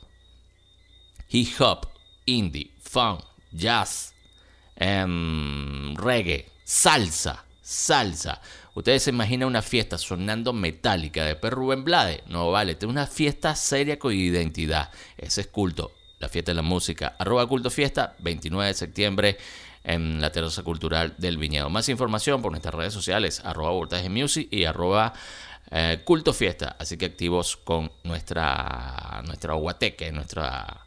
hip 1.29 1.61
hop, 1.61 1.89
indie, 2.25 2.71
funk, 2.81 3.21
jazz, 3.53 4.15
em, 4.77 5.95
reggae, 5.97 6.47
salsa, 6.65 7.45
salsa. 7.61 8.41
Ustedes 8.75 9.03
se 9.03 9.11
imaginan 9.11 9.49
una 9.49 9.63
fiesta 9.63 9.99
sonando 9.99 10.53
metálica 10.53 11.25
de 11.25 11.37
Per 11.37 11.53
Rubén 11.53 11.85
Blade. 11.85 12.23
No 12.29 12.51
vale, 12.51 12.77
es 12.79 12.85
una 12.85 13.07
fiesta 13.07 13.55
seria 13.55 13.99
con 13.99 14.13
identidad. 14.13 14.91
Ese 15.17 15.43
es 15.43 15.47
culto. 15.49 15.93
La 16.19 16.29
fiesta 16.29 16.53
de 16.53 16.57
la 16.57 16.63
música. 16.63 17.15
Arroba 17.19 17.47
culto 17.47 17.71
fiesta, 17.71 18.17
29 18.21 18.69
de 18.69 18.75
septiembre 18.75 19.39
en 19.85 20.21
la 20.21 20.31
Terraza 20.31 20.63
Cultural 20.63 21.15
del 21.19 21.39
Viñedo. 21.39 21.71
Más 21.71 21.89
información 21.89 22.43
por 22.43 22.53
nuestras 22.53 22.75
redes 22.75 22.93
sociales, 22.93 23.41
arroba 23.45 23.71
voltaje 23.71 24.09
music 24.09 24.49
y 24.51 24.65
arroba 24.65 25.15
eh, 25.71 26.01
culto 26.05 26.33
Fiesta, 26.33 26.77
así 26.79 26.97
que 26.97 27.07
activos 27.07 27.57
con 27.57 27.91
nuestra, 28.05 29.23
nuestra 29.27 29.55
nuestra, 30.13 30.81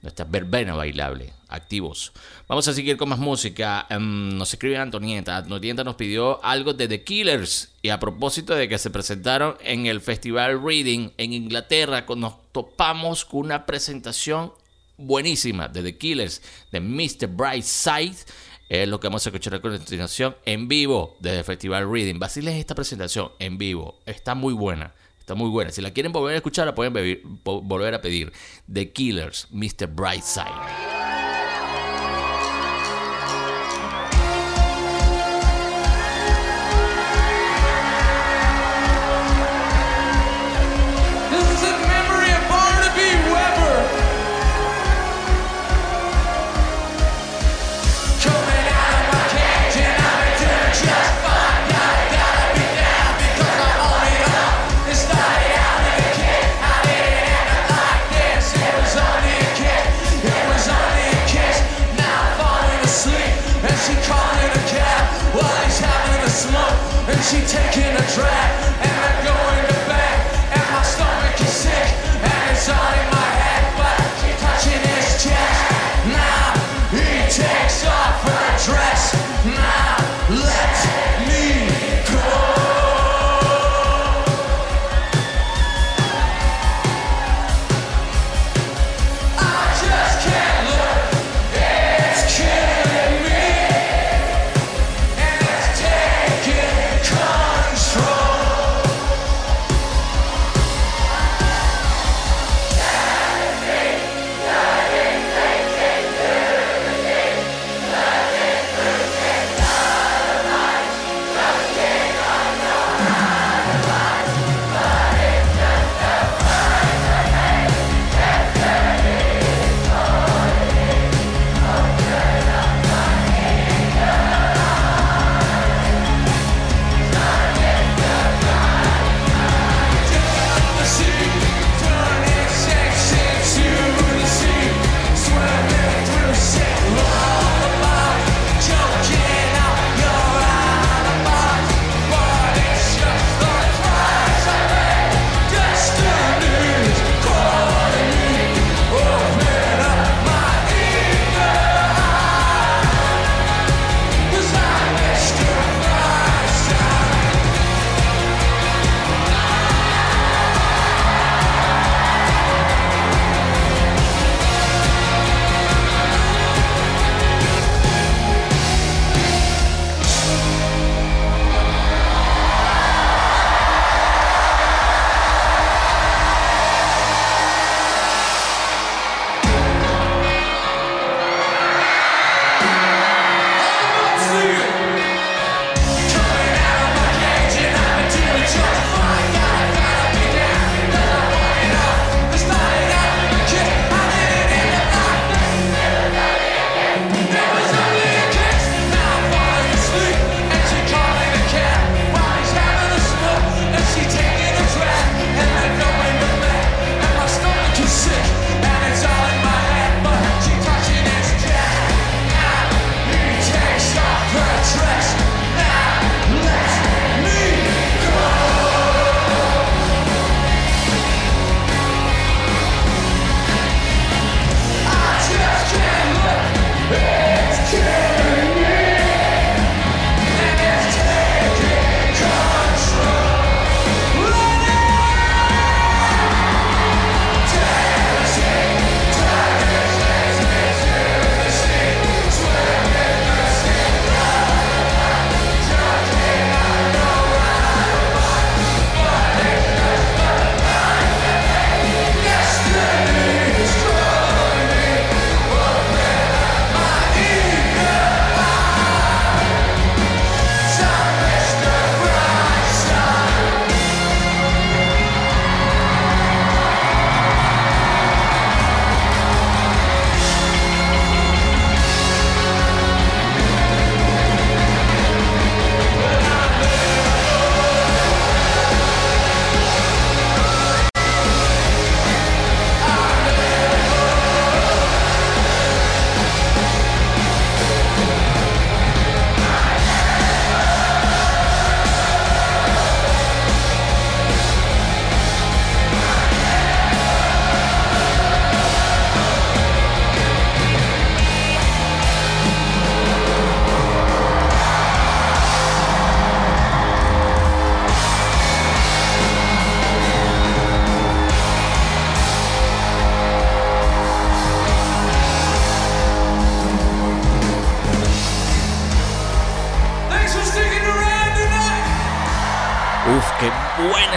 nuestra 0.00 0.24
verbena 0.24 0.74
bailable, 0.74 1.32
activos. 1.48 2.12
Vamos 2.48 2.66
a 2.66 2.72
seguir 2.72 2.96
con 2.96 3.10
más 3.10 3.18
música. 3.18 3.86
Em, 3.90 4.36
nos 4.36 4.52
escribe 4.52 4.78
Antonieta. 4.78 5.36
Antonieta 5.36 5.84
nos 5.84 5.96
pidió 5.96 6.42
algo 6.44 6.72
de 6.72 6.88
The 6.88 7.04
Killers. 7.04 7.72
Y 7.82 7.90
a 7.90 8.00
propósito 8.00 8.54
de 8.54 8.68
que 8.68 8.78
se 8.78 8.90
presentaron 8.90 9.56
en 9.60 9.86
el 9.86 10.00
Festival 10.00 10.62
Reading 10.62 11.10
en 11.18 11.32
Inglaterra, 11.34 12.06
nos 12.16 12.34
topamos 12.52 13.24
con 13.24 13.40
una 13.40 13.66
presentación 13.66 14.52
buenísima 14.96 15.68
de 15.68 15.82
The 15.82 15.98
Killers, 15.98 16.42
de 16.70 16.80
Mr. 16.80 17.26
Brightside 17.28 18.16
es 18.72 18.88
lo 18.88 19.00
que 19.00 19.06
vamos 19.06 19.26
a 19.26 19.28
escuchar 19.28 19.54
a 19.54 19.60
continuación 19.60 20.34
en 20.46 20.66
vivo 20.66 21.18
desde 21.20 21.44
Festival 21.44 21.92
Reading. 21.92 22.18
Basiles 22.18 22.54
esta 22.54 22.74
presentación 22.74 23.30
en 23.38 23.58
vivo. 23.58 24.00
Está 24.06 24.34
muy 24.34 24.54
buena. 24.54 24.94
Está 25.20 25.34
muy 25.34 25.50
buena. 25.50 25.70
Si 25.70 25.82
la 25.82 25.90
quieren 25.90 26.10
volver 26.10 26.32
a 26.32 26.36
escuchar, 26.38 26.64
la 26.66 26.74
pueden 26.74 27.20
volver 27.44 27.92
a 27.92 28.00
pedir. 28.00 28.32
The 28.72 28.90
Killers, 28.90 29.46
Mr. 29.50 29.88
Brightside. 29.88 31.21
She 67.32 67.40
taking 67.46 67.96
a 67.96 68.06
drag 68.14 68.61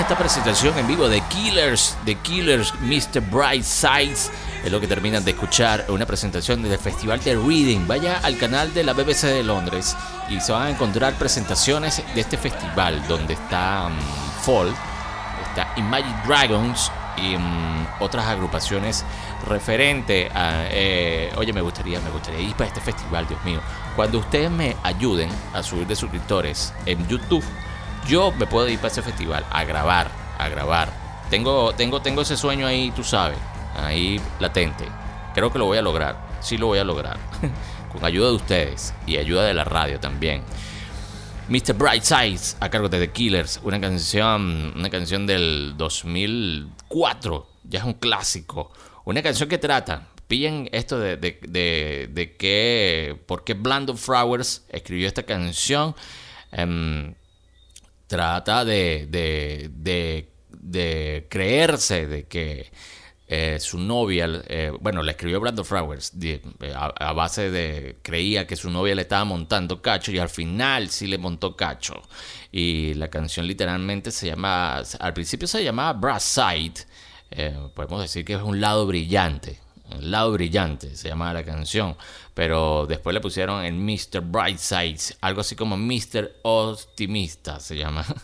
esta 0.06 0.20
presentación 0.20 0.78
en 0.78 0.86
vivo 0.86 1.10
de 1.10 1.20
Killers, 1.22 1.98
de 2.06 2.14
Killers, 2.14 2.76
Mr. 2.82 3.22
Bright 3.22 3.64
Sides. 3.64 4.32
Es 4.64 4.72
lo 4.72 4.80
que 4.80 4.86
terminan 4.86 5.26
de 5.26 5.32
escuchar, 5.32 5.84
una 5.88 6.06
presentación 6.06 6.62
del 6.62 6.78
Festival 6.78 7.20
de 7.24 7.34
Reading. 7.34 7.88
Vaya 7.88 8.20
al 8.22 8.38
canal 8.38 8.72
de 8.76 8.84
la 8.84 8.94
BBC 8.94 9.24
de 9.24 9.42
Londres 9.42 9.98
y 10.30 10.40
se 10.40 10.52
van 10.52 10.68
a 10.68 10.70
encontrar 10.70 11.16
presentaciones 11.16 12.04
de 12.14 12.22
este 12.22 12.38
festival 12.38 13.02
donde 13.08 13.34
está 13.34 13.88
um, 13.88 13.98
Fall, 14.44 14.76
está 15.50 15.74
Imagine 15.76 16.16
Dragons 16.28 16.92
y 17.18 17.36
um, 17.36 17.88
otras 18.00 18.28
agrupaciones 18.28 19.04
referente 19.48 20.30
a... 20.36 20.68
Eh, 20.70 21.34
oye, 21.36 21.52
me 21.52 21.62
gustaría, 21.62 22.00
me 22.02 22.12
gustaría 22.12 22.42
ir 22.42 22.54
para 22.54 22.68
este 22.68 22.80
festival, 22.80 23.28
Dios 23.28 23.44
mío. 23.44 23.60
Cuando 23.96 24.20
ustedes 24.20 24.52
me 24.52 24.76
ayuden 24.84 25.32
a 25.52 25.64
subir 25.64 25.88
de 25.88 25.96
suscriptores 25.96 26.76
en 26.86 27.08
YouTube, 27.08 27.44
yo 28.08 28.32
me 28.32 28.46
puedo 28.46 28.68
ir 28.70 28.78
para 28.78 28.90
ese 28.90 29.02
festival 29.02 29.46
a 29.50 29.64
grabar, 29.64 30.10
a 30.38 30.48
grabar. 30.50 30.92
Tengo, 31.30 31.74
tengo, 31.74 32.02
tengo 32.02 32.22
ese 32.22 32.38
sueño 32.38 32.68
ahí, 32.68 32.92
tú 32.96 33.04
sabes, 33.04 33.38
ahí 33.76 34.20
latente. 34.40 34.86
Creo 35.34 35.52
que 35.52 35.60
lo 35.60 35.66
voy 35.66 35.78
a 35.78 35.82
lograr, 35.82 36.18
sí 36.40 36.58
lo 36.58 36.68
voy 36.68 36.80
a 36.80 36.84
lograr. 36.84 37.18
Con 37.92 38.04
ayuda 38.04 38.28
de 38.28 38.36
ustedes 38.36 38.94
y 39.08 39.18
ayuda 39.18 39.46
de 39.46 39.54
la 39.54 39.64
radio 39.64 40.00
también. 40.00 40.44
Mr. 41.48 41.74
Brightside 41.74 42.58
a 42.60 42.70
cargo 42.70 42.90
de 42.90 43.00
The 43.00 43.12
Killers, 43.12 43.60
una 43.64 43.80
canción, 43.80 44.74
una 44.76 44.90
canción 44.90 45.28
del 45.28 45.76
2004, 45.78 47.48
ya 47.64 47.80
es 47.80 47.86
un 47.86 47.94
clásico. 47.94 48.72
Una 49.06 49.22
canción 49.22 49.48
que 49.48 49.60
trata, 49.60 50.08
pillen 50.28 50.70
esto 50.72 51.00
de, 51.00 51.18
de, 51.18 52.10
de, 52.12 52.36
que, 52.36 53.18
por 53.28 53.44
qué 53.44 53.54
Blandon 53.54 53.98
Flowers 53.98 54.66
escribió 54.70 55.08
esta 55.08 55.24
canción. 55.24 55.96
Em, 56.52 57.14
trata 58.08 58.66
de, 58.66 59.08
de, 59.72 61.28
creerse 61.30 62.08
de 62.08 62.28
que 62.28 62.72
eh, 63.28 63.58
su 63.60 63.80
novia, 63.80 64.44
eh, 64.48 64.72
bueno, 64.80 65.02
le 65.02 65.12
escribió 65.12 65.40
Brandon 65.40 65.66
Flowers 65.66 66.12
eh, 66.22 66.42
a, 66.76 67.14
base 67.14 67.50
de, 67.50 67.98
creía 68.02 68.46
que 68.46 68.56
su 68.56 68.70
novia 68.70 68.94
le 68.96 69.02
estaba 69.02 69.26
montando 69.26 69.82
cacho 69.82 70.12
y 70.12 70.20
al 70.20 70.30
final 70.30 70.90
sí 70.90 71.08
le 71.08 71.18
montó 71.18 71.56
cacho. 71.56 72.02
Y 72.52 72.94
la 72.96 73.10
canción 73.10 73.48
literalmente 73.48 74.12
se 74.12 74.28
llama, 74.28 74.84
al 75.00 75.14
principio 75.14 75.48
se 75.48 75.64
llamaba 75.64 75.94
Brass 75.94 76.24
Side 76.24 76.86
podemos 77.74 78.02
decir 78.02 78.24
que 78.24 78.34
es 78.34 78.42
un 78.42 78.62
lado 78.62 78.86
brillante. 78.86 79.60
Lado 80.00 80.32
brillante 80.32 80.96
se 80.96 81.10
llama 81.10 81.34
la 81.34 81.44
canción. 81.44 81.96
Pero 82.34 82.86
después 82.86 83.14
le 83.14 83.22
pusieron 83.22 83.64
el 83.64 83.74
Mr. 83.74 84.22
Brightside, 84.22 85.16
algo 85.22 85.42
así 85.42 85.56
como 85.56 85.78
Mr. 85.78 86.40
Optimista 86.44 87.60
se 87.60 87.78
llama. 87.78 88.06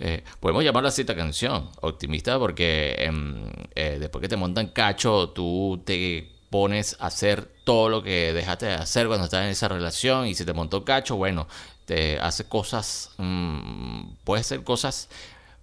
Eh, 0.00 0.22
podemos 0.38 0.62
llamarlo 0.62 0.88
así 0.88 1.00
esta 1.00 1.16
canción, 1.16 1.70
optimista, 1.80 2.38
porque 2.38 2.94
em, 2.98 3.50
eh, 3.74 3.96
después 3.98 4.22
que 4.22 4.28
te 4.28 4.36
montan 4.36 4.68
cacho, 4.68 5.30
tú 5.30 5.82
te 5.84 6.38
pones 6.50 6.96
a 7.00 7.06
hacer 7.06 7.50
todo 7.64 7.88
lo 7.88 8.02
que 8.02 8.32
dejaste 8.32 8.66
de 8.66 8.74
hacer 8.74 9.08
cuando 9.08 9.24
estás 9.24 9.44
en 9.44 9.50
esa 9.50 9.66
relación 9.66 10.28
y 10.28 10.34
si 10.34 10.44
te 10.44 10.52
montó 10.52 10.84
cacho, 10.84 11.16
bueno, 11.16 11.48
te 11.84 12.18
hace 12.20 12.44
cosas, 12.44 13.10
mm, 13.18 14.12
puede 14.24 14.44
ser 14.44 14.62
cosas 14.62 15.08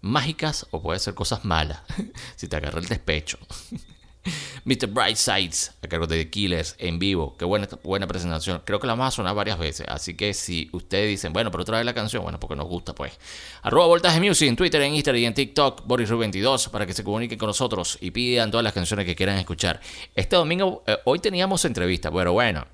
mágicas 0.01 0.67
o 0.71 0.81
puede 0.81 0.99
ser 0.99 1.15
cosas 1.15 1.45
malas, 1.45 1.81
si 2.35 2.47
te 2.47 2.55
agarra 2.55 2.79
el 2.79 2.87
despecho. 2.87 3.37
Mr. 4.65 4.87
Brightsides, 4.87 5.73
a 5.83 5.87
cargo 5.87 6.07
de 6.07 6.29
Killers 6.29 6.75
en 6.79 6.99
vivo. 6.99 7.35
Qué 7.37 7.45
buena, 7.45 7.67
buena 7.83 8.07
presentación. 8.07 8.61
Creo 8.65 8.79
que 8.79 8.87
la 8.87 8.93
vamos 8.93 9.13
a 9.13 9.15
sonar 9.15 9.35
varias 9.35 9.59
veces. 9.59 9.87
Así 9.89 10.15
que 10.15 10.33
si 10.33 10.69
ustedes 10.73 11.09
dicen, 11.09 11.33
bueno, 11.33 11.51
pero 11.51 11.61
otra 11.61 11.77
vez 11.77 11.85
la 11.85 11.93
canción, 11.93 12.23
bueno, 12.23 12.39
porque 12.39 12.55
nos 12.55 12.67
gusta, 12.67 12.93
pues. 12.93 13.13
Arroba 13.61 13.87
Voltaje 13.87 14.19
Music 14.19 14.47
en 14.47 14.55
Twitter, 14.55 14.81
en 14.81 14.95
Instagram 14.95 15.21
y 15.21 15.25
en 15.25 15.33
TikTok, 15.33 15.85
BorisRu22, 15.85 16.69
para 16.69 16.85
que 16.85 16.93
se 16.93 17.03
comuniquen 17.03 17.37
con 17.37 17.47
nosotros 17.47 17.97
y 18.01 18.11
pidan 18.11 18.51
todas 18.51 18.63
las 18.63 18.73
canciones 18.73 19.05
que 19.05 19.15
quieran 19.15 19.37
escuchar. 19.37 19.79
Este 20.15 20.35
domingo, 20.35 20.83
eh, 20.87 20.97
hoy 21.05 21.19
teníamos 21.19 21.63
entrevista, 21.65 22.11
pero 22.11 22.33
bueno. 22.33 22.65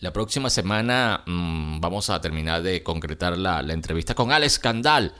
La 0.00 0.12
próxima 0.12 0.48
semana 0.48 1.24
mm, 1.26 1.80
vamos 1.80 2.08
a 2.08 2.20
terminar 2.20 2.62
de 2.62 2.84
concretar 2.84 3.36
la, 3.36 3.62
la 3.62 3.72
entrevista 3.72 4.14
con 4.14 4.30
Alex 4.30 4.60
Candal 4.60 5.12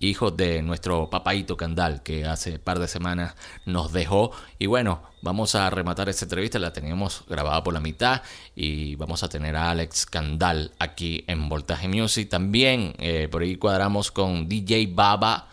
hijo 0.00 0.30
de 0.30 0.62
nuestro 0.62 1.08
papaito 1.10 1.56
Candal, 1.56 2.02
que 2.02 2.26
hace 2.26 2.58
par 2.58 2.78
de 2.78 2.88
semanas 2.88 3.34
nos 3.64 3.92
dejó. 3.92 4.32
Y 4.58 4.66
bueno, 4.66 5.02
vamos 5.22 5.54
a 5.54 5.70
rematar 5.70 6.08
esta 6.08 6.24
entrevista, 6.24 6.58
la 6.58 6.72
teníamos 6.72 7.24
grabada 7.28 7.62
por 7.62 7.74
la 7.74 7.80
mitad 7.80 8.22
y 8.54 8.94
vamos 8.96 9.22
a 9.22 9.28
tener 9.28 9.56
a 9.56 9.70
Alex 9.70 10.06
Candal 10.06 10.72
aquí 10.78 11.24
en 11.26 11.48
Voltaje 11.48 11.88
Music. 11.88 12.28
También 12.28 12.94
eh, 12.98 13.28
por 13.30 13.42
ahí 13.42 13.56
cuadramos 13.56 14.10
con 14.10 14.48
DJ 14.48 14.88
Baba. 14.92 15.48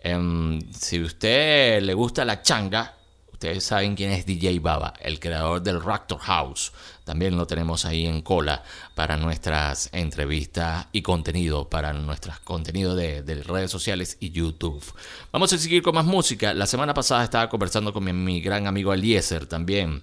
Em, 0.00 0.60
si 0.72 1.02
usted 1.02 1.82
le 1.82 1.94
gusta 1.94 2.24
la 2.24 2.42
changa, 2.42 2.94
ustedes 3.36 3.64
saben 3.64 3.96
quién 3.96 4.12
es 4.12 4.24
DJ 4.24 4.60
Baba, 4.60 4.94
el 4.98 5.20
creador 5.20 5.62
del 5.62 5.82
Raptor 5.82 6.18
House. 6.20 6.72
También 7.04 7.36
lo 7.36 7.46
tenemos 7.46 7.84
ahí 7.84 8.06
en 8.06 8.22
cola 8.22 8.64
para 8.94 9.18
nuestras 9.18 9.90
entrevistas 9.92 10.86
y 10.90 11.02
contenido, 11.02 11.68
para 11.68 11.92
nuestros 11.92 12.40
contenidos 12.40 12.96
de, 12.96 13.22
redes 13.46 13.70
sociales 13.70 14.16
y 14.20 14.30
YouTube. 14.30 14.82
Vamos 15.32 15.52
a 15.52 15.58
seguir 15.58 15.82
con 15.82 15.94
más 15.94 16.06
música. 16.06 16.54
La 16.54 16.66
semana 16.66 16.94
pasada 16.94 17.24
estaba 17.24 17.50
conversando 17.50 17.92
con 17.92 18.24
mi, 18.24 18.40
gran 18.40 18.66
amigo 18.66 18.94
Eliezer 18.94 19.46
también 19.46 20.02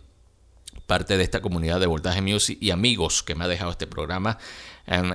parte 0.86 1.18
de 1.18 1.24
esta 1.24 1.42
comunidad 1.42 1.80
de 1.80 1.88
Voltaje 1.88 2.22
Music 2.22 2.58
y 2.62 2.70
amigos 2.70 3.24
que 3.24 3.34
me 3.34 3.46
ha 3.46 3.48
dejado 3.48 3.72
este 3.72 3.88
programa. 3.88 4.38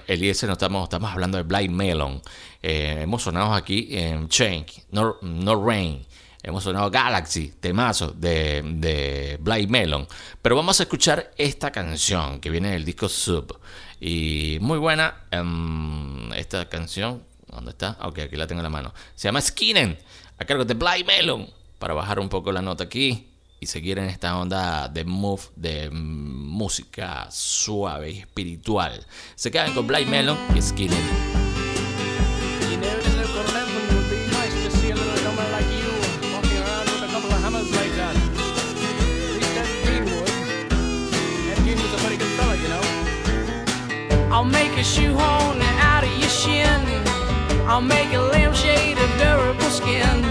Eliezer, 0.09 0.49
no 0.49 0.55
estamos, 0.55 0.85
estamos 0.85 1.13
hablando 1.13 1.39
de 1.39 1.45
Blind 1.45 1.75
Melon. 1.75 2.21
Eh, 2.63 2.99
hemos 3.03 3.23
sonado 3.23 3.55
aquí 3.55 3.87
en 3.91 4.29
Change, 4.29 4.87
no, 4.91 5.19
no 5.23 5.65
Rain. 5.65 6.08
Hemos 6.49 6.65
sonado 6.65 6.91
Galaxy, 6.91 7.53
temazo 7.61 8.13
de, 8.13 8.63
de 8.77 9.37
Blind 9.39 9.69
Melon. 9.69 10.09
Pero 10.41 10.57
vamos 10.57 10.81
a 10.81 10.85
escuchar 10.85 11.31
esta 11.37 11.71
canción 11.71 12.41
que 12.41 12.49
viene 12.49 12.71
del 12.71 12.87
disco 12.87 13.07
Sub. 13.07 13.61
Y 14.01 14.57
muy 14.63 14.79
buena. 14.79 15.25
Em, 15.31 16.33
esta 16.33 16.67
canción, 16.67 17.23
¿dónde 17.49 17.73
está? 17.73 17.99
Ok, 18.01 18.21
aquí 18.21 18.37
la 18.37 18.47
tengo 18.47 18.61
en 18.61 18.65
la 18.65 18.71
mano. 18.71 18.95
Se 19.15 19.29
llama 19.29 19.43
Skinnen, 19.43 19.99
a 20.39 20.45
cargo 20.47 20.65
de 20.65 20.73
Blind 20.73 21.07
Melon. 21.07 21.51
Para 21.79 21.93
bajar 21.93 22.19
un 22.19 22.31
poco 22.31 22.51
la 22.51 22.63
nota 22.63 22.85
aquí 22.85 23.29
y 23.61 23.67
seguir 23.67 23.99
en 23.99 24.09
esta 24.09 24.39
onda 24.39 24.89
de 24.89 25.05
move, 25.05 25.43
de 25.55 25.91
música 25.91 27.29
suave 27.31 28.11
y 28.11 28.19
espiritual. 28.21 29.07
Se 29.35 29.51
quedan 29.51 29.75
con 29.75 29.87
Blind 29.87 30.09
Melon 30.09 30.39
y 30.57 30.63
Skinnen. 30.63 31.29
A 44.79 44.85
shoehorn 44.85 45.61
out 45.61 46.05
of 46.05 46.19
your 46.21 46.29
shin. 46.29 46.81
I'll 47.67 47.81
make 47.81 48.13
a 48.13 48.21
lampshade 48.21 48.97
of 48.97 49.11
durable 49.19 49.71
skin. 49.71 50.28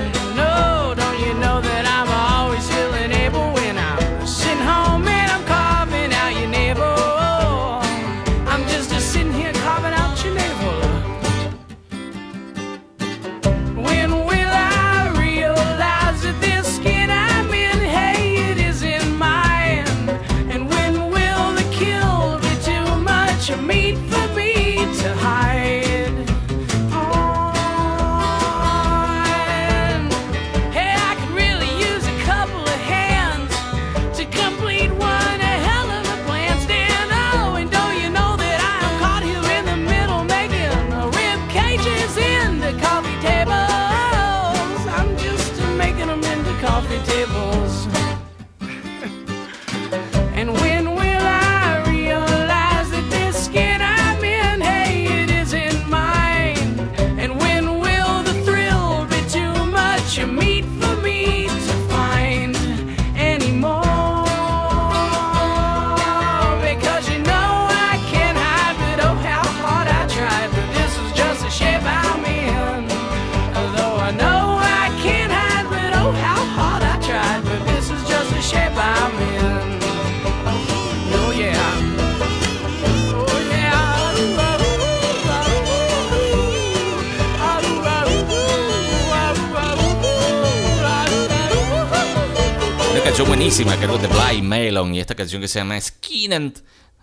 Canción 93.17 93.35
buenísima, 93.35 93.75
creo 93.77 93.97
de 93.97 94.07
Bly 94.07 94.43
Melon 94.43 94.93
y 94.93 94.99
esta 94.99 95.15
canción 95.15 95.41
que 95.41 95.47
se 95.47 95.57
llama 95.57 95.81
Skin 95.81 96.53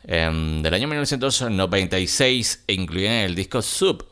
em, 0.05 0.63
del 0.63 0.75
año 0.75 0.87
1996 0.87 2.63
e 2.69 2.73
incluida 2.73 3.09
en 3.09 3.25
el 3.25 3.35
disco 3.35 3.61
Sub. 3.61 4.07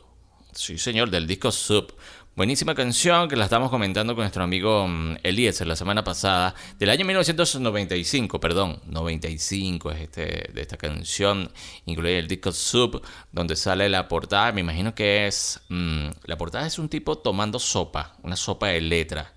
Sí, 0.51 0.77
señor, 0.77 1.09
del 1.09 1.25
disco 1.25 1.49
Sub. 1.49 1.95
Buenísima 2.35 2.75
canción 2.75 3.29
que 3.29 3.37
la 3.37 3.45
estamos 3.45 3.69
comentando 3.69 4.15
con 4.15 4.23
nuestro 4.23 4.43
amigo 4.43 4.85
mm, 4.85 5.19
Eliezer 5.23 5.65
la 5.65 5.77
semana 5.77 6.03
pasada, 6.03 6.53
del 6.77 6.89
año 6.89 7.05
1995, 7.05 8.37
perdón, 8.37 8.81
95 8.87 9.91
es 9.91 10.01
este, 10.01 10.51
de 10.53 10.61
esta 10.61 10.75
canción, 10.75 11.49
incluye 11.85 12.19
el 12.19 12.27
disco 12.27 12.51
Sub, 12.51 13.01
donde 13.31 13.55
sale 13.55 13.87
la 13.87 14.09
portada, 14.09 14.51
me 14.51 14.59
imagino 14.59 14.93
que 14.93 15.25
es, 15.27 15.61
mm, 15.69 16.07
la 16.25 16.37
portada 16.37 16.67
es 16.67 16.77
un 16.79 16.89
tipo 16.89 17.19
tomando 17.19 17.59
sopa, 17.59 18.17
una 18.23 18.35
sopa 18.35 18.67
de 18.67 18.81
letra, 18.81 19.35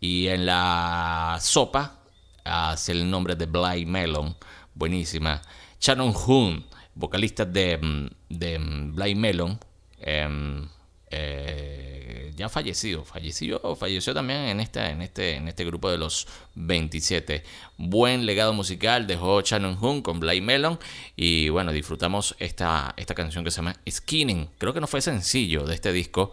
y 0.00 0.28
en 0.28 0.46
la 0.46 1.38
sopa 1.42 1.97
hace 2.48 2.92
el 2.92 3.10
nombre 3.10 3.36
de 3.36 3.46
Bly 3.46 3.86
Melon, 3.86 4.36
buenísima, 4.74 5.42
Shannon 5.80 6.14
Hoon, 6.14 6.66
vocalista 6.94 7.44
de, 7.44 7.78
mm, 7.78 8.06
de 8.28 8.58
Bly 8.58 9.14
Melon, 9.14 9.58
em, 10.00 10.68
eh, 11.10 12.32
ya 12.36 12.48
fallecido, 12.48 13.04
falleció, 13.04 13.60
falleció 13.76 14.14
también 14.14 14.40
en 14.40 14.60
este, 14.60 14.80
en, 14.86 15.02
este, 15.02 15.34
en 15.34 15.48
este 15.48 15.64
grupo 15.64 15.90
de 15.90 15.98
los 15.98 16.28
27. 16.54 17.42
Buen 17.76 18.26
legado 18.26 18.52
musical 18.52 19.06
dejó 19.06 19.40
Shannon 19.40 19.76
Hoon 19.80 20.02
con 20.02 20.20
Bly 20.20 20.40
Melon 20.40 20.78
y 21.16 21.48
bueno, 21.48 21.72
disfrutamos 21.72 22.36
esta, 22.38 22.94
esta 22.96 23.14
canción 23.14 23.44
que 23.44 23.50
se 23.50 23.56
llama 23.56 23.76
Skinning. 23.88 24.50
Creo 24.58 24.72
que 24.72 24.80
no 24.80 24.86
fue 24.86 25.00
sencillo 25.00 25.64
de 25.64 25.74
este 25.74 25.92
disco, 25.92 26.32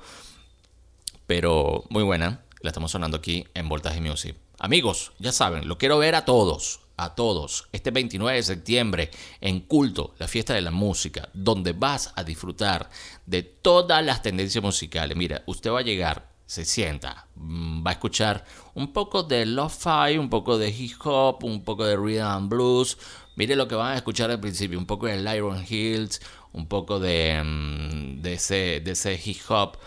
pero 1.26 1.84
muy 1.90 2.04
buena. 2.04 2.42
La 2.62 2.70
estamos 2.70 2.92
sonando 2.92 3.18
aquí 3.18 3.48
en 3.54 3.68
Voltaje 3.70 4.02
Music. 4.02 4.36
Amigos, 4.60 5.12
ya 5.20 5.32
saben, 5.32 5.68
lo 5.68 5.78
quiero 5.78 5.98
ver 5.98 6.16
a 6.16 6.26
todos 6.26 6.80
a 6.98 7.16
todos 7.16 7.68
este 7.72 7.92
29 7.92 8.38
de 8.38 8.44
septiembre 8.44 9.12
en 9.42 9.62
Culto, 9.62 10.16
la 10.18 10.28
fiesta 10.28 10.54
de 10.54 10.62
la 10.62 10.72
música, 10.72 11.30
donde 11.34 11.74
vas 11.74 12.14
a 12.16 12.24
disfrutar 12.24 12.90
de 13.26 13.44
todas 13.44 14.04
las 14.04 14.22
tendencias 14.22 14.64
musicales. 14.64 15.18
Mira, 15.18 15.44
usted 15.46 15.72
va 15.72 15.80
a 15.80 15.84
llegar, 15.84 16.30
se 16.46 16.64
sienta, 16.64 17.28
mm, 17.36 17.86
va 17.86 17.92
a 17.92 17.94
escuchar 17.94 18.46
un 18.74 18.94
poco 18.94 19.24
de 19.24 19.46
lo-fi, 19.46 20.18
un 20.18 20.30
poco 20.30 20.58
de 20.58 20.70
hip 20.70 20.98
hop, 21.04 21.44
un 21.44 21.64
poco 21.64 21.86
de 21.86 21.98
rhythm 21.98 22.50
blues. 22.50 22.98
Mire 23.36 23.56
lo 23.56 23.68
que 23.68 23.76
van 23.76 23.94
a 23.94 23.98
escuchar 23.98 24.32
al 24.32 24.40
principio, 24.40 24.80
un 24.80 24.86
poco 24.86 25.08
de 25.08 25.36
Iron 25.36 25.66
Hills, 25.68 26.22
un 26.54 26.68
poco 26.68 27.00
de, 27.00 27.42
mm, 27.44 28.26
ese, 28.26 28.80
de 28.80 28.92
ese 28.92 29.20
hip 29.24 29.42
hop 29.50 29.78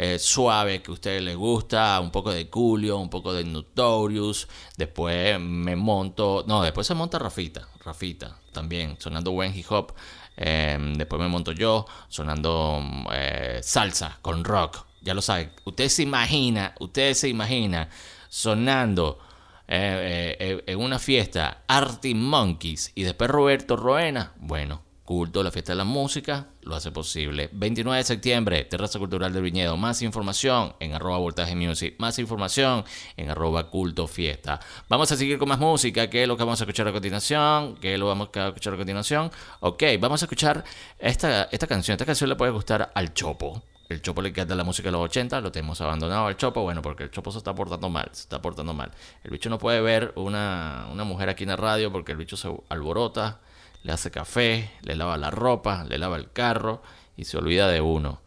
eh, 0.00 0.20
suave 0.20 0.80
que 0.80 0.92
a 0.92 0.94
ustedes 0.94 1.20
les 1.20 1.34
gusta, 1.34 1.98
un 1.98 2.12
poco 2.12 2.30
de 2.30 2.48
Julio, 2.48 2.98
un 2.98 3.10
poco 3.10 3.32
de 3.32 3.42
Notorious, 3.42 4.46
después 4.76 5.40
me 5.40 5.74
monto, 5.74 6.44
no, 6.46 6.62
después 6.62 6.86
se 6.86 6.94
monta 6.94 7.18
Rafita, 7.18 7.66
Rafita 7.84 8.38
también, 8.52 8.94
sonando 9.00 9.32
buen 9.32 9.52
hip 9.52 9.66
hop, 9.70 9.94
em, 10.36 10.94
después 10.94 11.20
me 11.20 11.26
monto 11.26 11.50
yo, 11.50 11.84
sonando 12.08 12.80
eh, 13.12 13.58
salsa 13.60 14.20
con 14.22 14.44
rock, 14.44 14.86
ya 15.02 15.14
lo 15.14 15.20
saben, 15.20 15.50
usted 15.64 15.88
se 15.88 16.04
imagina, 16.04 16.74
usted 16.78 17.14
se 17.14 17.28
imagina 17.28 17.88
sonando 18.28 19.18
eh, 19.66 20.62
en 20.64 20.78
una 20.78 21.00
fiesta 21.00 21.64
Artie 21.66 22.14
Monkeys 22.14 22.92
y 22.94 23.02
después 23.02 23.28
Roberto 23.28 23.74
Roena, 23.74 24.32
bueno, 24.36 24.82
Culto, 25.08 25.42
la 25.42 25.50
fiesta 25.50 25.72
de 25.72 25.76
la 25.76 25.84
música, 25.84 26.48
lo 26.64 26.74
hace 26.74 26.90
posible. 26.90 27.48
29 27.50 27.96
de 27.96 28.04
septiembre, 28.04 28.64
Terraza 28.64 28.98
Cultural 28.98 29.32
del 29.32 29.42
Viñedo. 29.42 29.78
Más 29.78 30.02
información 30.02 30.74
en 30.80 30.92
arroba 30.92 31.16
voltaje 31.16 31.56
music. 31.56 31.94
Más 31.96 32.18
información 32.18 32.84
en 33.16 33.30
arroba 33.30 33.70
culto 33.70 34.06
fiesta. 34.06 34.60
Vamos 34.86 35.10
a 35.10 35.16
seguir 35.16 35.38
con 35.38 35.48
más 35.48 35.58
música. 35.58 36.10
¿Qué 36.10 36.24
es 36.24 36.28
lo 36.28 36.36
que 36.36 36.44
vamos 36.44 36.60
a 36.60 36.64
escuchar 36.64 36.88
a 36.88 36.92
continuación? 36.92 37.76
¿Qué 37.76 37.94
es 37.94 37.98
lo 37.98 38.04
que 38.04 38.08
vamos 38.08 38.28
a 38.34 38.48
escuchar 38.48 38.74
a 38.74 38.76
continuación? 38.76 39.30
Ok, 39.60 39.82
vamos 39.98 40.20
a 40.20 40.26
escuchar 40.26 40.62
esta, 40.98 41.44
esta 41.44 41.66
canción. 41.66 41.94
Esta 41.94 42.04
canción 42.04 42.28
le 42.28 42.36
puede 42.36 42.52
gustar 42.52 42.92
al 42.94 43.14
Chopo. 43.14 43.62
El 43.88 44.02
Chopo 44.02 44.20
le 44.20 44.28
encanta 44.28 44.54
la 44.54 44.64
música 44.64 44.88
de 44.88 44.92
los 44.92 45.00
80, 45.00 45.40
lo 45.40 45.50
tenemos 45.50 45.80
abandonado 45.80 46.26
al 46.26 46.36
Chopo, 46.36 46.60
bueno, 46.60 46.82
porque 46.82 47.04
el 47.04 47.10
Chopo 47.10 47.32
se 47.32 47.38
está 47.38 47.54
portando 47.54 47.88
mal, 47.88 48.10
se 48.12 48.24
está 48.24 48.42
portando 48.42 48.74
mal. 48.74 48.90
El 49.24 49.30
bicho 49.30 49.48
no 49.48 49.56
puede 49.56 49.80
ver 49.80 50.12
una, 50.16 50.86
una 50.92 51.04
mujer 51.04 51.30
aquí 51.30 51.44
en 51.44 51.48
la 51.48 51.56
radio 51.56 51.90
porque 51.90 52.12
el 52.12 52.18
bicho 52.18 52.36
se 52.36 52.54
alborota 52.68 53.40
le 53.88 53.94
hace 53.94 54.10
café, 54.10 54.70
le 54.82 54.94
lava 54.94 55.16
la 55.16 55.30
ropa, 55.30 55.82
le 55.88 55.96
lava 55.96 56.18
el 56.18 56.30
carro 56.30 56.82
y 57.16 57.24
se 57.24 57.38
olvida 57.38 57.68
de 57.68 57.80
uno. 57.80 58.20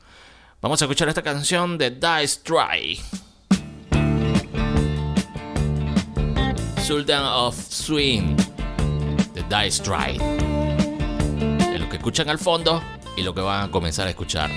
Vamos 0.60 0.82
a 0.82 0.86
escuchar 0.86 1.08
esta 1.08 1.22
canción 1.22 1.78
de 1.78 1.92
Dice 1.92 2.40
Try. 2.44 3.00
Sultan 6.84 7.24
of 7.24 7.56
Swing 7.56 8.36
de 9.36 9.44
Dice 9.44 9.84
Try. 9.84 10.18
Es 11.76 11.80
lo 11.80 11.88
que 11.90 11.98
escuchan 11.98 12.28
al 12.30 12.40
fondo 12.40 12.82
y 13.16 13.22
lo 13.22 13.36
que 13.36 13.42
van 13.42 13.70
a 13.70 13.72
comenzar 13.72 14.08
a 14.08 14.10
escuchar. 14.10 14.50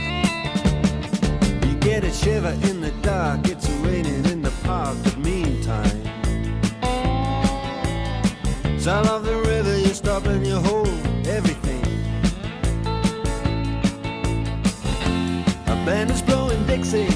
Band 15.85 16.11
is 16.11 16.22
blowing 16.22 16.64
Dixie, 16.66 17.09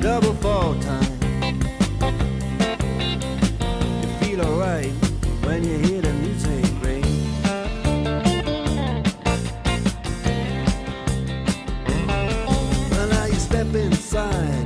double 0.00 0.32
fall 0.34 0.74
time. 0.80 1.18
You 4.00 4.08
feel 4.20 4.40
alright 4.40 4.90
when 5.44 5.62
you 5.64 5.76
hear 5.78 6.00
the 6.00 6.12
music 6.14 6.64
ring. 6.82 7.04
Well, 12.90 13.08
now 13.08 13.26
you 13.26 13.34
step 13.34 13.74
inside, 13.74 14.65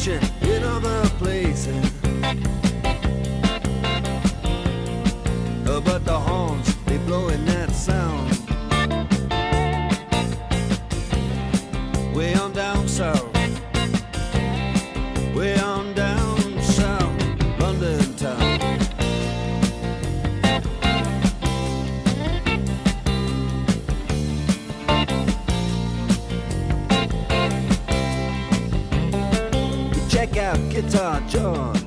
vision 0.00 0.29
John. 31.30 31.79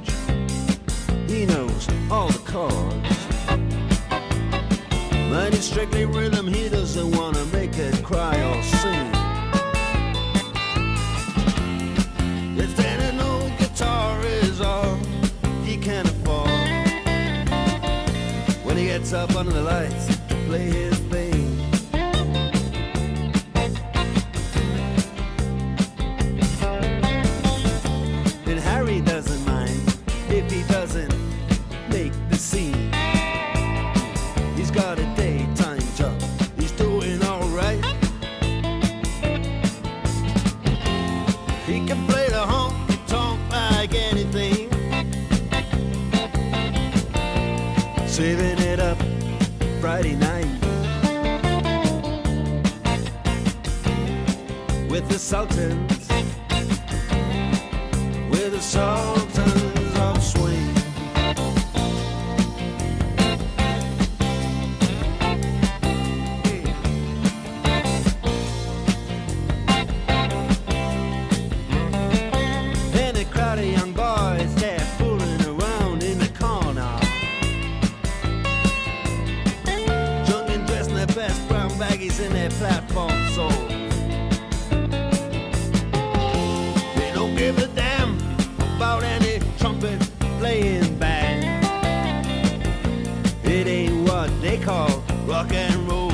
what 94.23 94.41
they 94.41 94.57
call 94.57 95.03
rock 95.25 95.51
and 95.51 95.75
roll. 95.85 96.09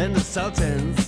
And 0.00 0.16
the 0.16 0.20
Sultans 0.20 1.03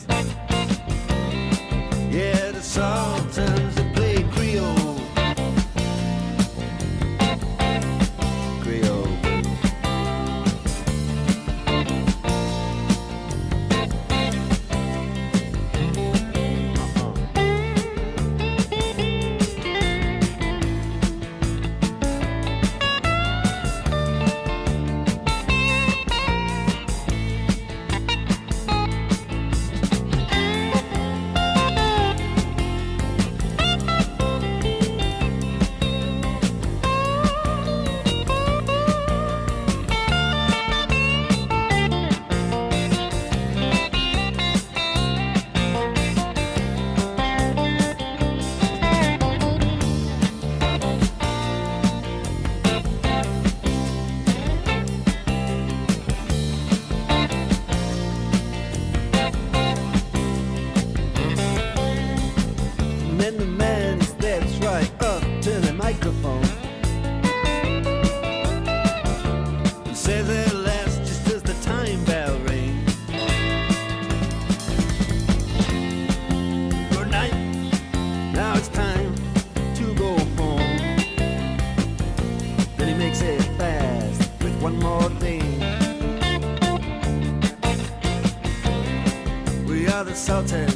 We 90.29 90.76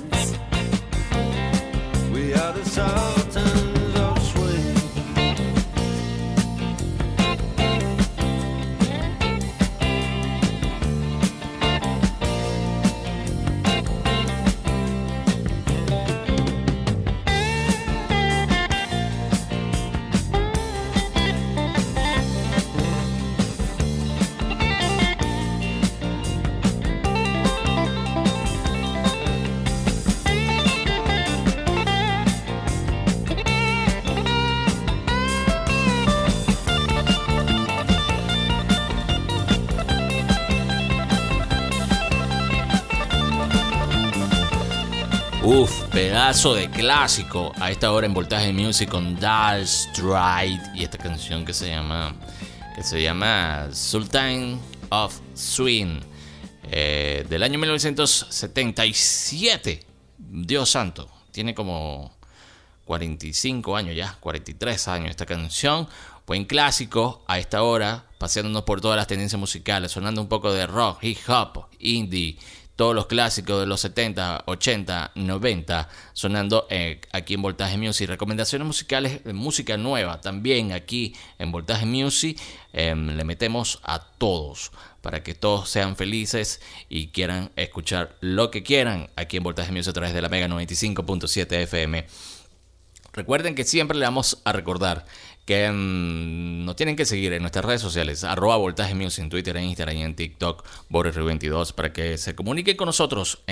pedazo 46.20 46.52
de 46.54 46.68
clásico 46.68 47.50
a 47.58 47.70
esta 47.70 47.90
hora 47.92 48.06
en 48.06 48.12
Voltaje 48.12 48.52
Music 48.52 48.90
con 48.90 49.18
Dark 49.18 49.66
Stride 49.66 50.60
y 50.74 50.84
esta 50.84 50.98
canción 50.98 51.46
que 51.46 51.54
se 51.54 51.70
llama 51.70 52.14
que 52.76 52.82
se 52.82 53.02
llama 53.02 53.70
Sultan 53.72 54.60
of 54.90 55.18
Swing 55.32 55.98
eh, 56.70 57.24
del 57.26 57.42
año 57.42 57.58
1977. 57.58 59.80
Dios 60.18 60.68
santo, 60.68 61.08
tiene 61.30 61.54
como 61.54 62.14
45 62.84 63.74
años 63.74 63.96
ya, 63.96 64.18
43 64.20 64.88
años 64.88 65.08
esta 65.08 65.24
canción. 65.24 65.88
Buen 66.26 66.44
clásico 66.44 67.24
a 67.28 67.38
esta 67.38 67.62
hora, 67.62 68.04
paseándonos 68.18 68.64
por 68.64 68.82
todas 68.82 68.98
las 68.98 69.06
tendencias 69.06 69.40
musicales, 69.40 69.92
sonando 69.92 70.20
un 70.20 70.28
poco 70.28 70.52
de 70.52 70.66
rock, 70.66 71.02
hip 71.02 71.16
hop, 71.28 71.68
indie, 71.78 72.36
todos 72.80 72.94
los 72.94 73.08
clásicos 73.08 73.60
de 73.60 73.66
los 73.66 73.82
70, 73.82 74.44
80, 74.46 75.12
90, 75.14 75.88
sonando 76.14 76.66
eh, 76.70 77.02
aquí 77.12 77.34
en 77.34 77.42
Voltaje 77.42 77.76
Music. 77.76 78.08
Recomendaciones 78.08 78.66
musicales, 78.66 79.20
eh, 79.26 79.34
música 79.34 79.76
nueva 79.76 80.22
también 80.22 80.72
aquí 80.72 81.14
en 81.38 81.52
Voltaje 81.52 81.84
Music. 81.84 82.40
Eh, 82.72 82.94
le 82.96 83.22
metemos 83.24 83.80
a 83.82 83.98
todos 83.98 84.72
para 85.02 85.22
que 85.22 85.34
todos 85.34 85.68
sean 85.68 85.94
felices 85.94 86.62
y 86.88 87.08
quieran 87.08 87.50
escuchar 87.56 88.16
lo 88.20 88.50
que 88.50 88.62
quieran 88.62 89.10
aquí 89.14 89.36
en 89.36 89.42
Voltaje 89.42 89.72
Music 89.72 89.90
a 89.90 89.92
través 89.92 90.14
de 90.14 90.22
la 90.22 90.30
Mega 90.30 90.48
95.7 90.48 91.52
FM. 91.64 92.06
Recuerden 93.12 93.54
que 93.54 93.64
siempre 93.64 93.98
le 93.98 94.06
vamos 94.06 94.40
a 94.44 94.52
recordar 94.52 95.04
que 95.50 95.68
mm, 95.68 96.64
nos 96.64 96.76
tienen 96.76 96.94
que 96.94 97.04
seguir 97.04 97.32
en 97.32 97.42
nuestras 97.42 97.64
redes 97.64 97.80
sociales, 97.80 98.22
arroba 98.22 98.56
voltaje 98.56 98.92
en 98.92 99.28
Twitter, 99.28 99.56
en 99.56 99.64
Instagram 99.64 99.96
y 99.96 100.02
en 100.04 100.14
TikTok, 100.14 100.64
Boris22, 100.88 101.72
para 101.72 101.92
que 101.92 102.18
se 102.18 102.36
comuniquen 102.36 102.76
con 102.76 102.86
nosotros 102.86 103.42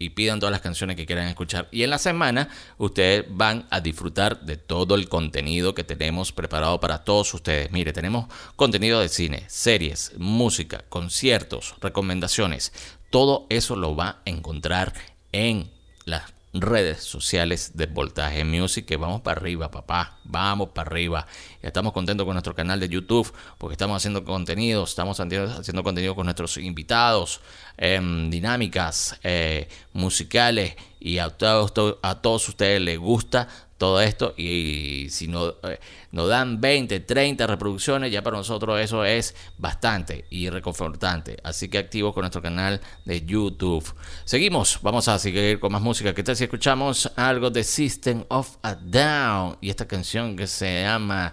y 0.00 0.08
pidan 0.10 0.40
todas 0.40 0.50
las 0.50 0.62
canciones 0.62 0.96
que 0.96 1.06
quieran 1.06 1.28
escuchar. 1.28 1.68
Y 1.70 1.84
en 1.84 1.90
la 1.90 1.98
semana 1.98 2.48
ustedes 2.76 3.26
van 3.28 3.68
a 3.70 3.80
disfrutar 3.80 4.40
de 4.40 4.56
todo 4.56 4.96
el 4.96 5.08
contenido 5.08 5.76
que 5.76 5.84
tenemos 5.84 6.32
preparado 6.32 6.80
para 6.80 7.04
todos 7.04 7.32
ustedes. 7.34 7.70
Mire, 7.70 7.92
tenemos 7.92 8.26
contenido 8.56 8.98
de 8.98 9.08
cine, 9.08 9.44
series, 9.46 10.10
música, 10.18 10.84
conciertos, 10.88 11.76
recomendaciones. 11.80 12.72
Todo 13.10 13.46
eso 13.48 13.76
lo 13.76 13.94
va 13.94 14.08
a 14.08 14.22
encontrar 14.24 14.92
en 15.30 15.70
las 16.04 16.33
redes 16.54 17.02
sociales 17.02 17.72
de 17.74 17.86
Voltaje 17.86 18.44
Music, 18.44 18.86
que 18.86 18.96
vamos 18.96 19.20
para 19.22 19.40
arriba, 19.40 19.70
papá, 19.70 20.18
vamos 20.24 20.68
para 20.70 20.88
arriba. 20.88 21.26
Estamos 21.62 21.92
contentos 21.92 22.24
con 22.24 22.34
nuestro 22.34 22.54
canal 22.54 22.78
de 22.78 22.88
YouTube, 22.88 23.32
porque 23.58 23.74
estamos 23.74 23.96
haciendo 23.96 24.24
contenido, 24.24 24.84
estamos 24.84 25.18
haciendo 25.18 25.82
contenido 25.82 26.14
con 26.14 26.26
nuestros 26.26 26.56
invitados, 26.56 27.40
em, 27.76 28.30
dinámicas 28.30 29.18
eh, 29.24 29.68
musicales, 29.92 30.76
y 31.04 31.18
a 31.18 31.28
todos, 31.28 31.98
a 32.02 32.14
todos 32.22 32.48
ustedes 32.48 32.80
les 32.80 32.98
gusta 32.98 33.46
todo 33.78 34.00
esto 34.00 34.34
y 34.36 35.08
si 35.10 35.28
no, 35.28 35.54
eh, 35.62 35.80
nos 36.12 36.28
dan 36.28 36.60
20, 36.60 37.00
30 37.00 37.46
reproducciones, 37.46 38.12
ya 38.12 38.22
para 38.22 38.36
nosotros 38.36 38.80
eso 38.80 39.04
es 39.04 39.34
bastante 39.58 40.24
y 40.30 40.48
reconfortante. 40.48 41.36
Así 41.42 41.68
que 41.68 41.78
activos 41.78 42.14
con 42.14 42.22
nuestro 42.22 42.42
canal 42.42 42.80
de 43.04 43.24
YouTube. 43.24 43.84
Seguimos, 44.24 44.78
vamos 44.82 45.08
a 45.08 45.18
seguir 45.18 45.58
con 45.58 45.72
más 45.72 45.82
música. 45.82 46.14
¿Qué 46.14 46.22
tal 46.22 46.36
si 46.36 46.44
escuchamos 46.44 47.10
algo 47.16 47.50
de 47.50 47.64
System 47.64 48.24
of 48.28 48.56
a 48.62 48.74
Down 48.74 49.58
y 49.60 49.70
esta 49.70 49.86
canción 49.86 50.36
que 50.36 50.46
se 50.46 50.82
llama? 50.82 51.32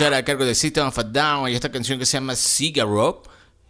Escuchar 0.00 0.18
a 0.18 0.24
cargo 0.24 0.46
de 0.46 0.54
System 0.54 0.86
of 0.86 0.98
a 0.98 1.02
Down 1.02 1.50
y 1.50 1.54
esta 1.54 1.70
canción 1.70 1.98
que 1.98 2.06
se 2.06 2.16
llama 2.16 2.34
Cigarro. 2.34 3.22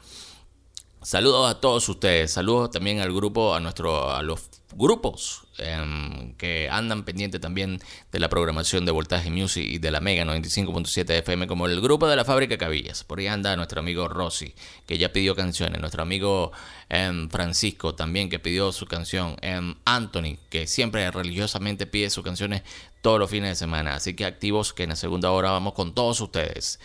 Saludos 1.02 1.50
a 1.50 1.60
todos 1.60 1.90
ustedes, 1.90 2.32
saludos 2.32 2.72
también 2.72 3.02
al 3.02 3.14
grupo, 3.14 3.54
a 3.54 3.60
nuestro, 3.60 4.10
a 4.10 4.24
los 4.24 4.44
grupos 4.74 5.43
em, 5.58 6.34
que 6.36 6.70
andan 6.70 7.04
pendientes 7.04 7.39
también 7.41 7.80
de 8.12 8.20
la 8.20 8.30
programación 8.30 8.86
de 8.86 8.91
Voltaje 8.91 9.30
Music 9.30 9.64
y 9.64 9.78
de 9.80 9.91
la 9.91 9.99
Mega 9.99 10.26
95.7 10.26 11.18
FM, 11.20 11.47
como 11.47 11.68
el 11.68 11.82
grupo 11.82 12.08
de 12.08 12.16
la 12.16 12.26
Fábrica 12.26 12.58
Cabillas. 12.58 13.04
Por 13.04 13.20
ahí 13.20 13.28
anda 13.28 13.56
nuestro 13.56 13.80
amigo 13.80 14.08
Rossi, 14.08 14.54
que 14.86 14.97
ya 14.97 15.14
pidió 15.14 15.36
canciones, 15.36 15.80
nuestro 15.80 16.01
amigo 16.01 16.51
em, 16.89 17.30
Francisco 17.30 17.95
también, 17.95 18.30
que 18.30 18.39
pidió 18.39 18.72
su 18.72 18.86
canción, 18.86 19.38
em, 19.41 19.76
Anthony, 19.86 20.38
que 20.49 20.68
siempre 20.68 21.10
religiosamente 21.12 21.86
pide 21.86 22.10
sus 22.10 22.24
canciones 22.24 22.64
todos 23.04 23.20
los 23.20 23.30
fines 23.30 23.49
de 23.49 23.56
semana. 23.56 23.95
Así 23.95 24.16
que 24.16 24.26
activos 24.26 24.74
que 24.74 24.84
en 24.84 24.89
la 24.89 24.95
segunda 24.95 25.30
hora 25.30 25.51
vamos 25.51 25.74
con 25.74 25.93
todos 25.93 26.20
ustedes. 26.22 26.80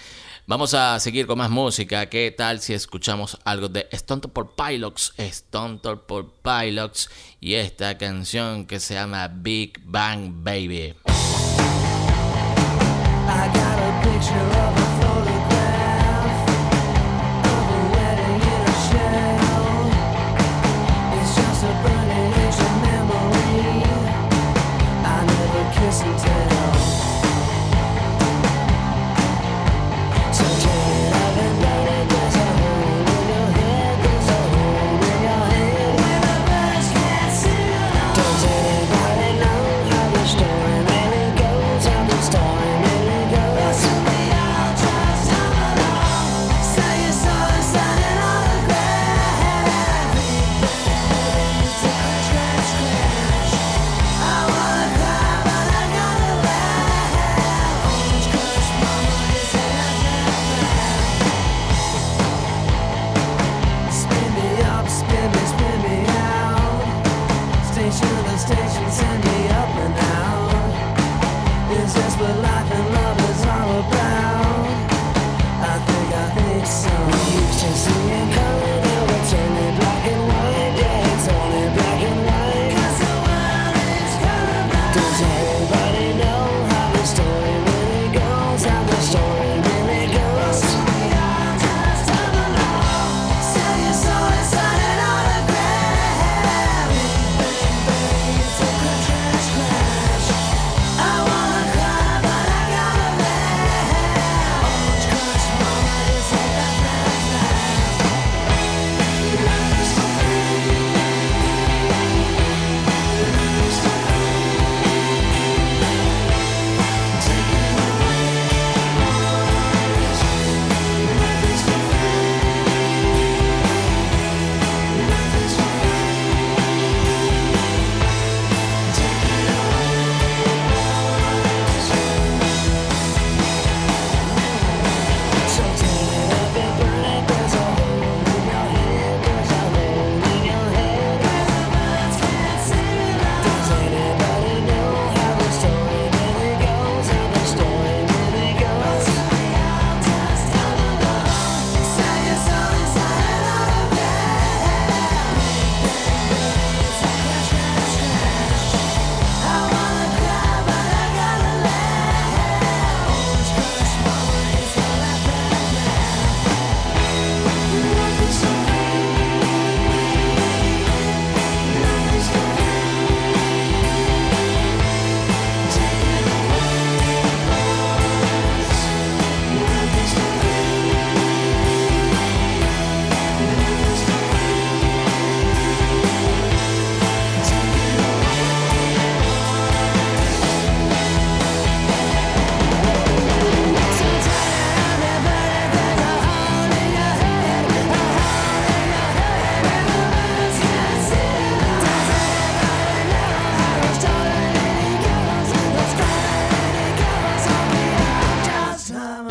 Vamos 0.46 0.74
a 0.74 0.98
seguir 0.98 1.26
con 1.26 1.38
más 1.38 1.48
música. 1.48 2.06
¿Qué 2.06 2.34
tal 2.36 2.60
si 2.60 2.74
escuchamos 2.74 3.38
algo 3.44 3.68
de 3.68 3.88
Stone 3.92 4.22
por 4.22 4.54
Pilots? 4.54 5.14
Stone 5.16 5.78
por 5.78 6.32
Pilots 6.42 7.08
y 7.40 7.54
esta 7.54 7.96
canción 7.96 8.66
que 8.66 8.80
se 8.80 8.94
llama 8.94 9.28
Big 9.28 9.80
Bang 9.84 10.42
Baby. 10.42 10.96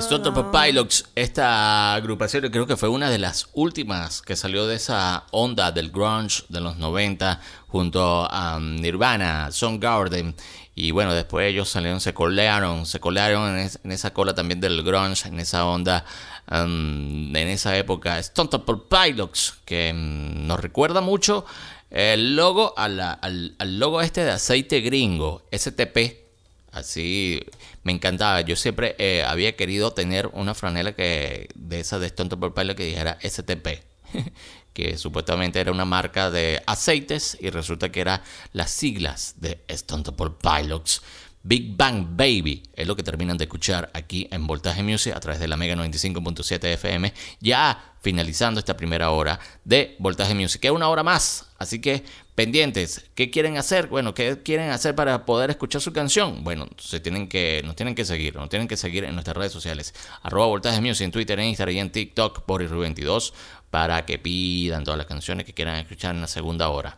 Stone 0.10 0.46
Pilots, 0.52 1.06
esta 1.16 1.94
agrupación 1.94 2.50
creo 2.50 2.66
que 2.66 2.78
fue 2.78 2.88
una 2.88 3.10
de 3.10 3.18
las 3.18 3.50
últimas 3.54 4.22
que 4.22 4.36
salió 4.38 4.66
de 4.66 4.76
esa 4.76 5.26
onda 5.32 5.72
del 5.74 5.90
grunge 5.92 6.44
de 6.48 6.62
los 6.62 6.78
90 6.78 7.42
junto 7.68 8.26
a 8.32 8.56
um, 8.58 8.76
Nirvana, 8.78 9.52
Soundgarden 9.52 10.34
y 10.76 10.92
bueno, 10.92 11.14
después 11.14 11.48
ellos 11.50 11.68
salieron, 11.70 12.00
se 12.00 12.14
colearon, 12.14 12.86
se 12.86 13.00
colearon 13.02 13.50
en, 13.50 13.58
es- 13.66 13.80
en 13.84 13.92
esa 13.92 14.14
cola 14.14 14.34
también 14.34 14.62
del 14.62 14.82
grunge, 14.84 15.28
en 15.28 15.40
esa 15.42 15.66
onda, 15.66 16.06
um, 16.50 17.36
en 17.36 17.48
esa 17.50 17.76
época. 17.78 18.18
Stone 18.20 18.50
Temple 18.50 18.78
Pilots, 18.90 19.56
que 19.66 19.92
mm, 19.94 20.48
nos 20.48 20.60
recuerda 20.60 21.02
mucho 21.02 21.46
el 21.92 22.36
logo 22.38 22.74
al, 22.78 23.00
al 23.02 23.80
logo 23.80 24.02
este 24.02 24.24
de 24.24 24.32
aceite 24.32 24.80
gringo, 24.80 25.44
STP. 25.52 26.26
Así 26.72 27.44
me 27.88 27.94
encantaba. 27.94 28.42
Yo 28.42 28.58
siempre 28.58 28.96
eh, 29.00 29.24
había 29.24 29.56
querido 29.56 29.94
tener 29.94 30.28
una 30.34 30.54
franela 30.54 30.92
que 30.92 31.48
de 31.56 31.80
esa 31.80 32.00
de 32.00 32.08
Stone 32.08 32.30
Temple 32.30 32.52
Pilots 32.52 32.76
que 32.76 32.86
dijera 32.86 33.18
STP. 33.24 33.68
que 34.74 34.98
supuestamente 34.98 35.60
era 35.60 35.72
una 35.72 35.86
marca 35.86 36.30
de 36.30 36.62
aceites 36.68 37.38
y 37.40 37.50
resulta 37.50 37.90
que 37.90 38.02
era 38.02 38.22
las 38.52 38.72
siglas 38.72 39.36
de 39.38 39.64
Stone 39.70 40.04
Pilots. 40.04 41.02
Big 41.44 41.78
Bang 41.78 42.06
Baby 42.12 42.62
es 42.74 42.86
lo 42.86 42.96
que 42.98 43.04
terminan 43.04 43.38
de 43.38 43.46
escuchar 43.46 43.90
aquí 43.94 44.28
en 44.32 44.46
Voltaje 44.46 44.84
Music 44.84 45.16
a 45.16 45.20
través 45.22 45.40
de 45.40 45.48
la 45.48 45.56
Mega 45.56 45.76
95.7 45.76 46.66
FM. 46.74 47.14
Ya 47.40 47.96
finalizando 48.08 48.58
esta 48.58 48.78
primera 48.78 49.12
hora 49.12 49.38
de 49.66 49.98
Voltaje 50.00 50.34
Music, 50.34 50.64
es 50.64 50.72
una 50.72 50.88
hora 50.88 51.04
más. 51.04 51.50
Así 51.58 51.82
que 51.82 52.06
pendientes, 52.36 53.04
¿qué 53.16 53.30
quieren 53.30 53.58
hacer? 53.58 53.88
Bueno, 53.88 54.14
¿qué 54.14 54.42
quieren 54.44 54.70
hacer 54.70 54.96
para 54.96 55.26
poder 55.26 55.50
escuchar 55.50 55.82
su 55.82 55.92
canción? 55.92 56.42
Bueno, 56.46 56.70
se 56.78 57.02
tienen 57.02 57.28
que, 57.28 57.62
nos 57.66 57.76
tienen 57.76 57.96
que 57.96 58.06
seguir, 58.06 58.38
nos 58.38 58.48
tienen 58.48 58.70
que 58.70 58.78
seguir 58.78 59.04
en 59.04 59.14
nuestras 59.14 59.36
redes 59.36 59.52
sociales. 59.52 59.94
Arroba 60.24 60.48
Voltaje 60.48 60.80
Music 60.80 61.04
en 61.04 61.12
Twitter, 61.12 61.38
en 61.38 61.48
Instagram 61.48 61.76
y 61.76 61.80
en 61.82 61.92
TikTok, 61.92 62.48
Boris 62.48 62.72
22 62.72 63.34
para 63.70 64.06
que 64.06 64.18
pidan 64.18 64.86
todas 64.86 64.98
las 64.98 65.08
canciones 65.08 65.46
que 65.46 65.54
quieran 65.54 65.76
escuchar 65.76 66.16
en 66.16 66.22
la 66.22 66.28
segunda 66.28 66.70
hora. 66.70 66.98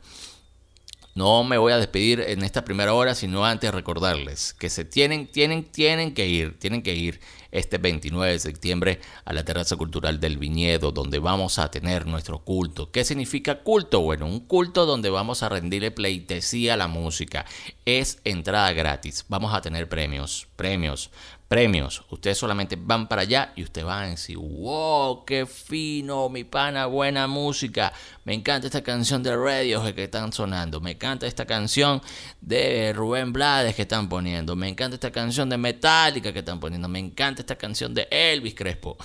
No 1.16 1.44
me 1.44 1.58
voy 1.58 1.74
a 1.74 1.78
despedir 1.78 2.20
en 2.20 2.44
esta 2.44 2.64
primera 2.64 2.94
hora, 2.94 3.16
sino 3.16 3.44
antes 3.48 3.74
recordarles 3.74 4.54
que 4.54 4.70
se 4.70 4.86
tienen, 4.86 5.26
tienen, 5.26 5.64
tienen 5.64 6.14
que 6.14 6.28
ir, 6.28 6.60
tienen 6.60 6.84
que 6.84 6.94
ir 6.94 7.20
este 7.52 7.78
29 7.78 8.32
de 8.32 8.40
septiembre 8.40 9.00
a 9.26 9.34
la 9.34 9.44
Terraza 9.44 9.76
Cultural 9.76 10.20
del 10.20 10.38
Viñedo, 10.38 10.92
donde 10.92 11.20
vamos 11.20 11.60
a 11.60 11.72
tener 11.72 12.06
nuestro 12.06 12.40
culto. 12.40 12.92
¿Qué 12.92 13.04
significa 13.04 13.60
culto? 13.60 14.02
Bueno, 14.02 14.26
un 14.26 14.40
culto 14.42 14.86
donde 14.86 15.10
vamos 15.10 15.44
a 15.44 15.50
rendirle 15.50 15.92
pleitesía 15.92 16.76
a 16.76 16.78
la 16.78 16.88
música. 16.88 17.46
Es 17.86 18.20
entrada 18.24 18.72
gratis. 18.74 19.26
Vamos 19.30 19.54
a 19.54 19.62
tener 19.62 19.90
premios, 19.90 20.48
premios, 20.56 21.10
premios. 21.50 22.04
Ustedes 22.12 22.38
solamente 22.38 22.78
van 22.80 23.10
para 23.10 23.24
allá 23.24 23.52
y 23.56 23.64
ustedes 23.64 23.86
van 23.86 24.04
a 24.04 24.10
decir, 24.12 24.38
wow, 24.38 25.26
qué 25.26 25.48
fino, 25.48 26.30
mi 26.30 26.44
pana, 26.44 26.86
buena 26.86 27.28
música. 27.28 27.92
Me 28.24 28.36
encanta 28.36 28.68
esta 28.68 28.84
canción 28.84 29.24
de 29.24 29.36
Radiohead 29.36 29.96
que 29.96 30.04
están 30.04 30.32
sonando. 30.32 30.80
Me 30.80 30.92
encanta 30.92 31.26
esta 31.26 31.46
canción 31.46 32.02
de 32.40 32.94
Rubén 32.94 33.34
Blades 33.34 33.76
que 33.76 33.82
están 33.82 34.08
poniendo. 34.08 34.56
Me 34.56 34.70
encanta 34.70 34.94
esta 34.94 35.12
canción 35.12 35.50
de 35.50 35.58
Metallica 35.58 36.32
que 36.32 36.40
están 36.40 36.60
poniendo. 36.60 36.88
Me 36.88 37.00
encanta 37.00 37.42
esta 37.42 37.58
canción 37.58 37.96
de 37.96 38.08
Elvis 38.12 38.54
Crespo. 38.54 38.96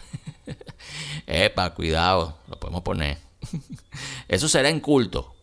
Epa, 1.26 1.72
cuidado, 1.72 2.38
lo 2.46 2.60
podemos 2.60 2.82
poner. 2.82 3.16
Eso 4.28 4.48
será 4.50 4.68
en 4.68 4.80
culto. 4.80 5.34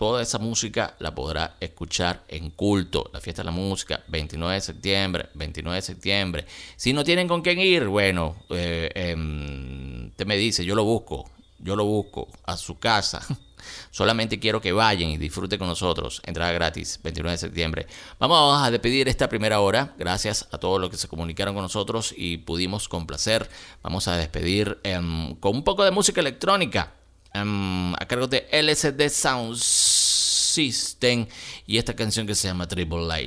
Toda 0.00 0.22
esa 0.22 0.38
música 0.38 0.96
la 0.98 1.14
podrá 1.14 1.56
escuchar 1.60 2.24
en 2.28 2.52
culto. 2.52 3.10
La 3.12 3.20
fiesta 3.20 3.42
de 3.42 3.44
la 3.44 3.50
música, 3.50 4.02
29 4.08 4.54
de 4.54 4.60
septiembre, 4.62 5.28
29 5.34 5.76
de 5.76 5.82
septiembre. 5.82 6.46
Si 6.74 6.94
no 6.94 7.04
tienen 7.04 7.28
con 7.28 7.42
quién 7.42 7.58
ir, 7.58 7.86
bueno, 7.86 8.36
eh, 8.48 8.90
em, 8.94 10.06
usted 10.06 10.24
me 10.24 10.38
dice, 10.38 10.64
yo 10.64 10.74
lo 10.74 10.84
busco, 10.84 11.28
yo 11.58 11.76
lo 11.76 11.84
busco 11.84 12.28
a 12.46 12.56
su 12.56 12.78
casa. 12.78 13.20
Solamente 13.90 14.40
quiero 14.40 14.62
que 14.62 14.72
vayan 14.72 15.10
y 15.10 15.18
disfruten 15.18 15.58
con 15.58 15.68
nosotros. 15.68 16.22
Entrada 16.24 16.52
gratis, 16.52 16.98
29 17.02 17.32
de 17.32 17.38
septiembre. 17.38 17.86
Vamos 18.18 18.62
a 18.62 18.70
despedir 18.70 19.06
esta 19.06 19.28
primera 19.28 19.60
hora. 19.60 19.94
Gracias 19.98 20.48
a 20.50 20.56
todos 20.56 20.80
los 20.80 20.88
que 20.88 20.96
se 20.96 21.08
comunicaron 21.08 21.52
con 21.52 21.62
nosotros 21.62 22.14
y 22.16 22.38
pudimos 22.38 22.88
complacer. 22.88 23.50
Vamos 23.82 24.08
a 24.08 24.16
despedir 24.16 24.78
em, 24.82 25.34
con 25.34 25.54
un 25.54 25.62
poco 25.62 25.84
de 25.84 25.90
música 25.90 26.22
electrónica. 26.22 26.94
Em, 27.32 27.94
a 27.94 28.06
cargo 28.06 28.26
de 28.26 28.48
LSD 28.50 29.08
Sound 29.08 29.56
System 29.56 31.26
y 31.66 31.78
esta 31.78 31.94
canción 31.94 32.26
que 32.26 32.34
se 32.34 32.48
llama 32.48 32.66
Triple. 32.66 33.24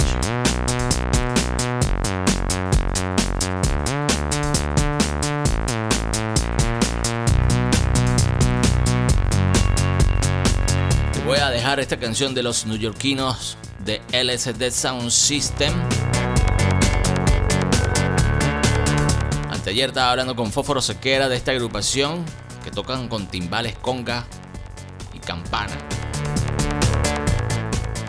Te 11.14 11.20
voy 11.26 11.38
a 11.40 11.50
dejar 11.50 11.80
esta 11.80 11.98
canción 11.98 12.34
de 12.34 12.44
los 12.44 12.66
neoyorquinos 12.66 13.58
de 13.86 14.02
LSD 14.12 14.70
Sound 14.72 15.10
System. 15.10 15.74
Anteayer 19.50 19.90
estaba 19.90 20.12
hablando 20.12 20.36
con 20.36 20.52
Fósforo 20.52 20.82
Sequera 20.82 21.30
de 21.30 21.38
esta 21.38 21.52
agrupación 21.52 22.26
que 22.64 22.72
tocan 22.72 23.08
con 23.10 23.28
timbales, 23.28 23.78
conga 23.80 24.26
y 25.14 25.20
campana. 25.20 25.74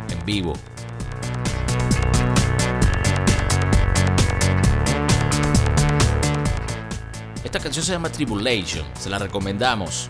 En 0.08 0.24
vivo. 0.24 0.54
Esta 7.42 7.58
canción 7.58 7.84
se 7.84 7.92
llama 7.92 8.08
Tribulation, 8.10 8.86
se 8.98 9.10
la 9.10 9.18
recomendamos. 9.18 10.08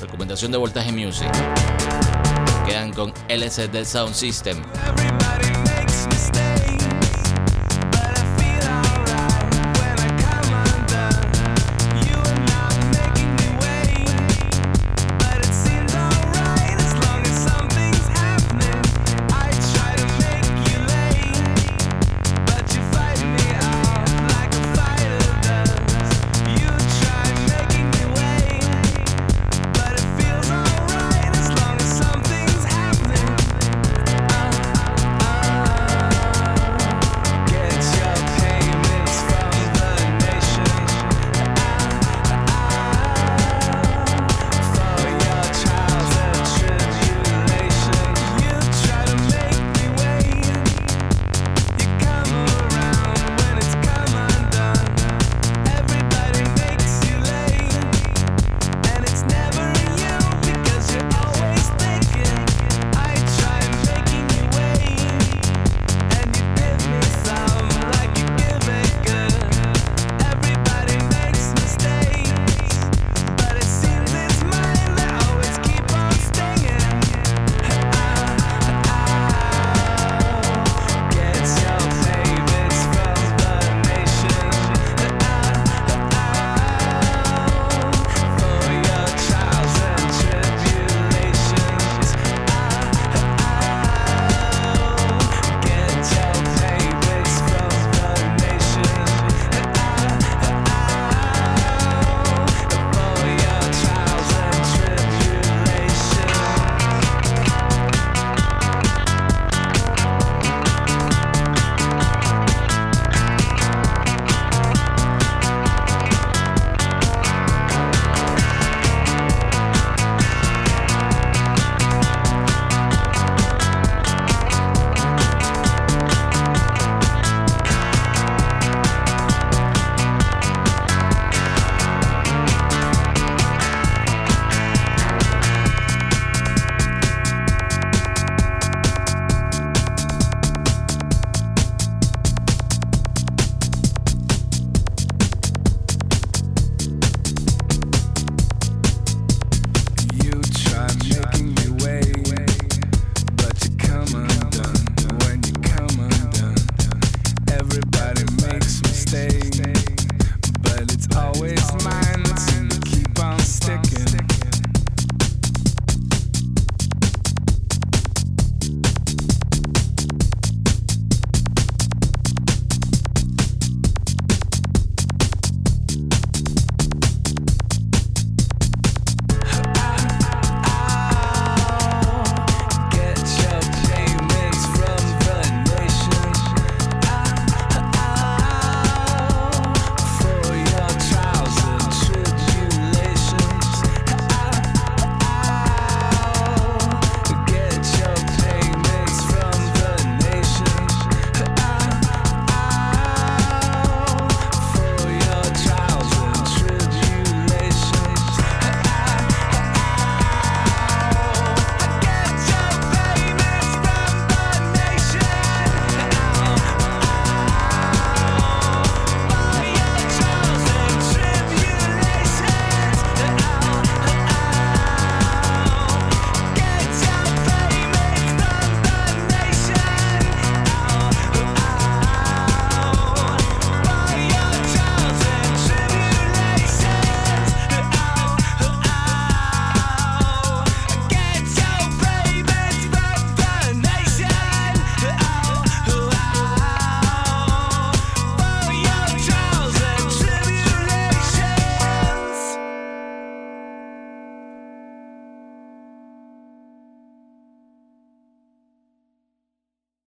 Recomendación 0.00 0.52
de 0.52 0.58
Voltaje 0.58 0.92
Music. 0.92 1.30
Quedan 2.66 2.92
con 2.92 3.12
LSD 3.28 3.84
Sound 3.84 4.14
System. 4.14 4.62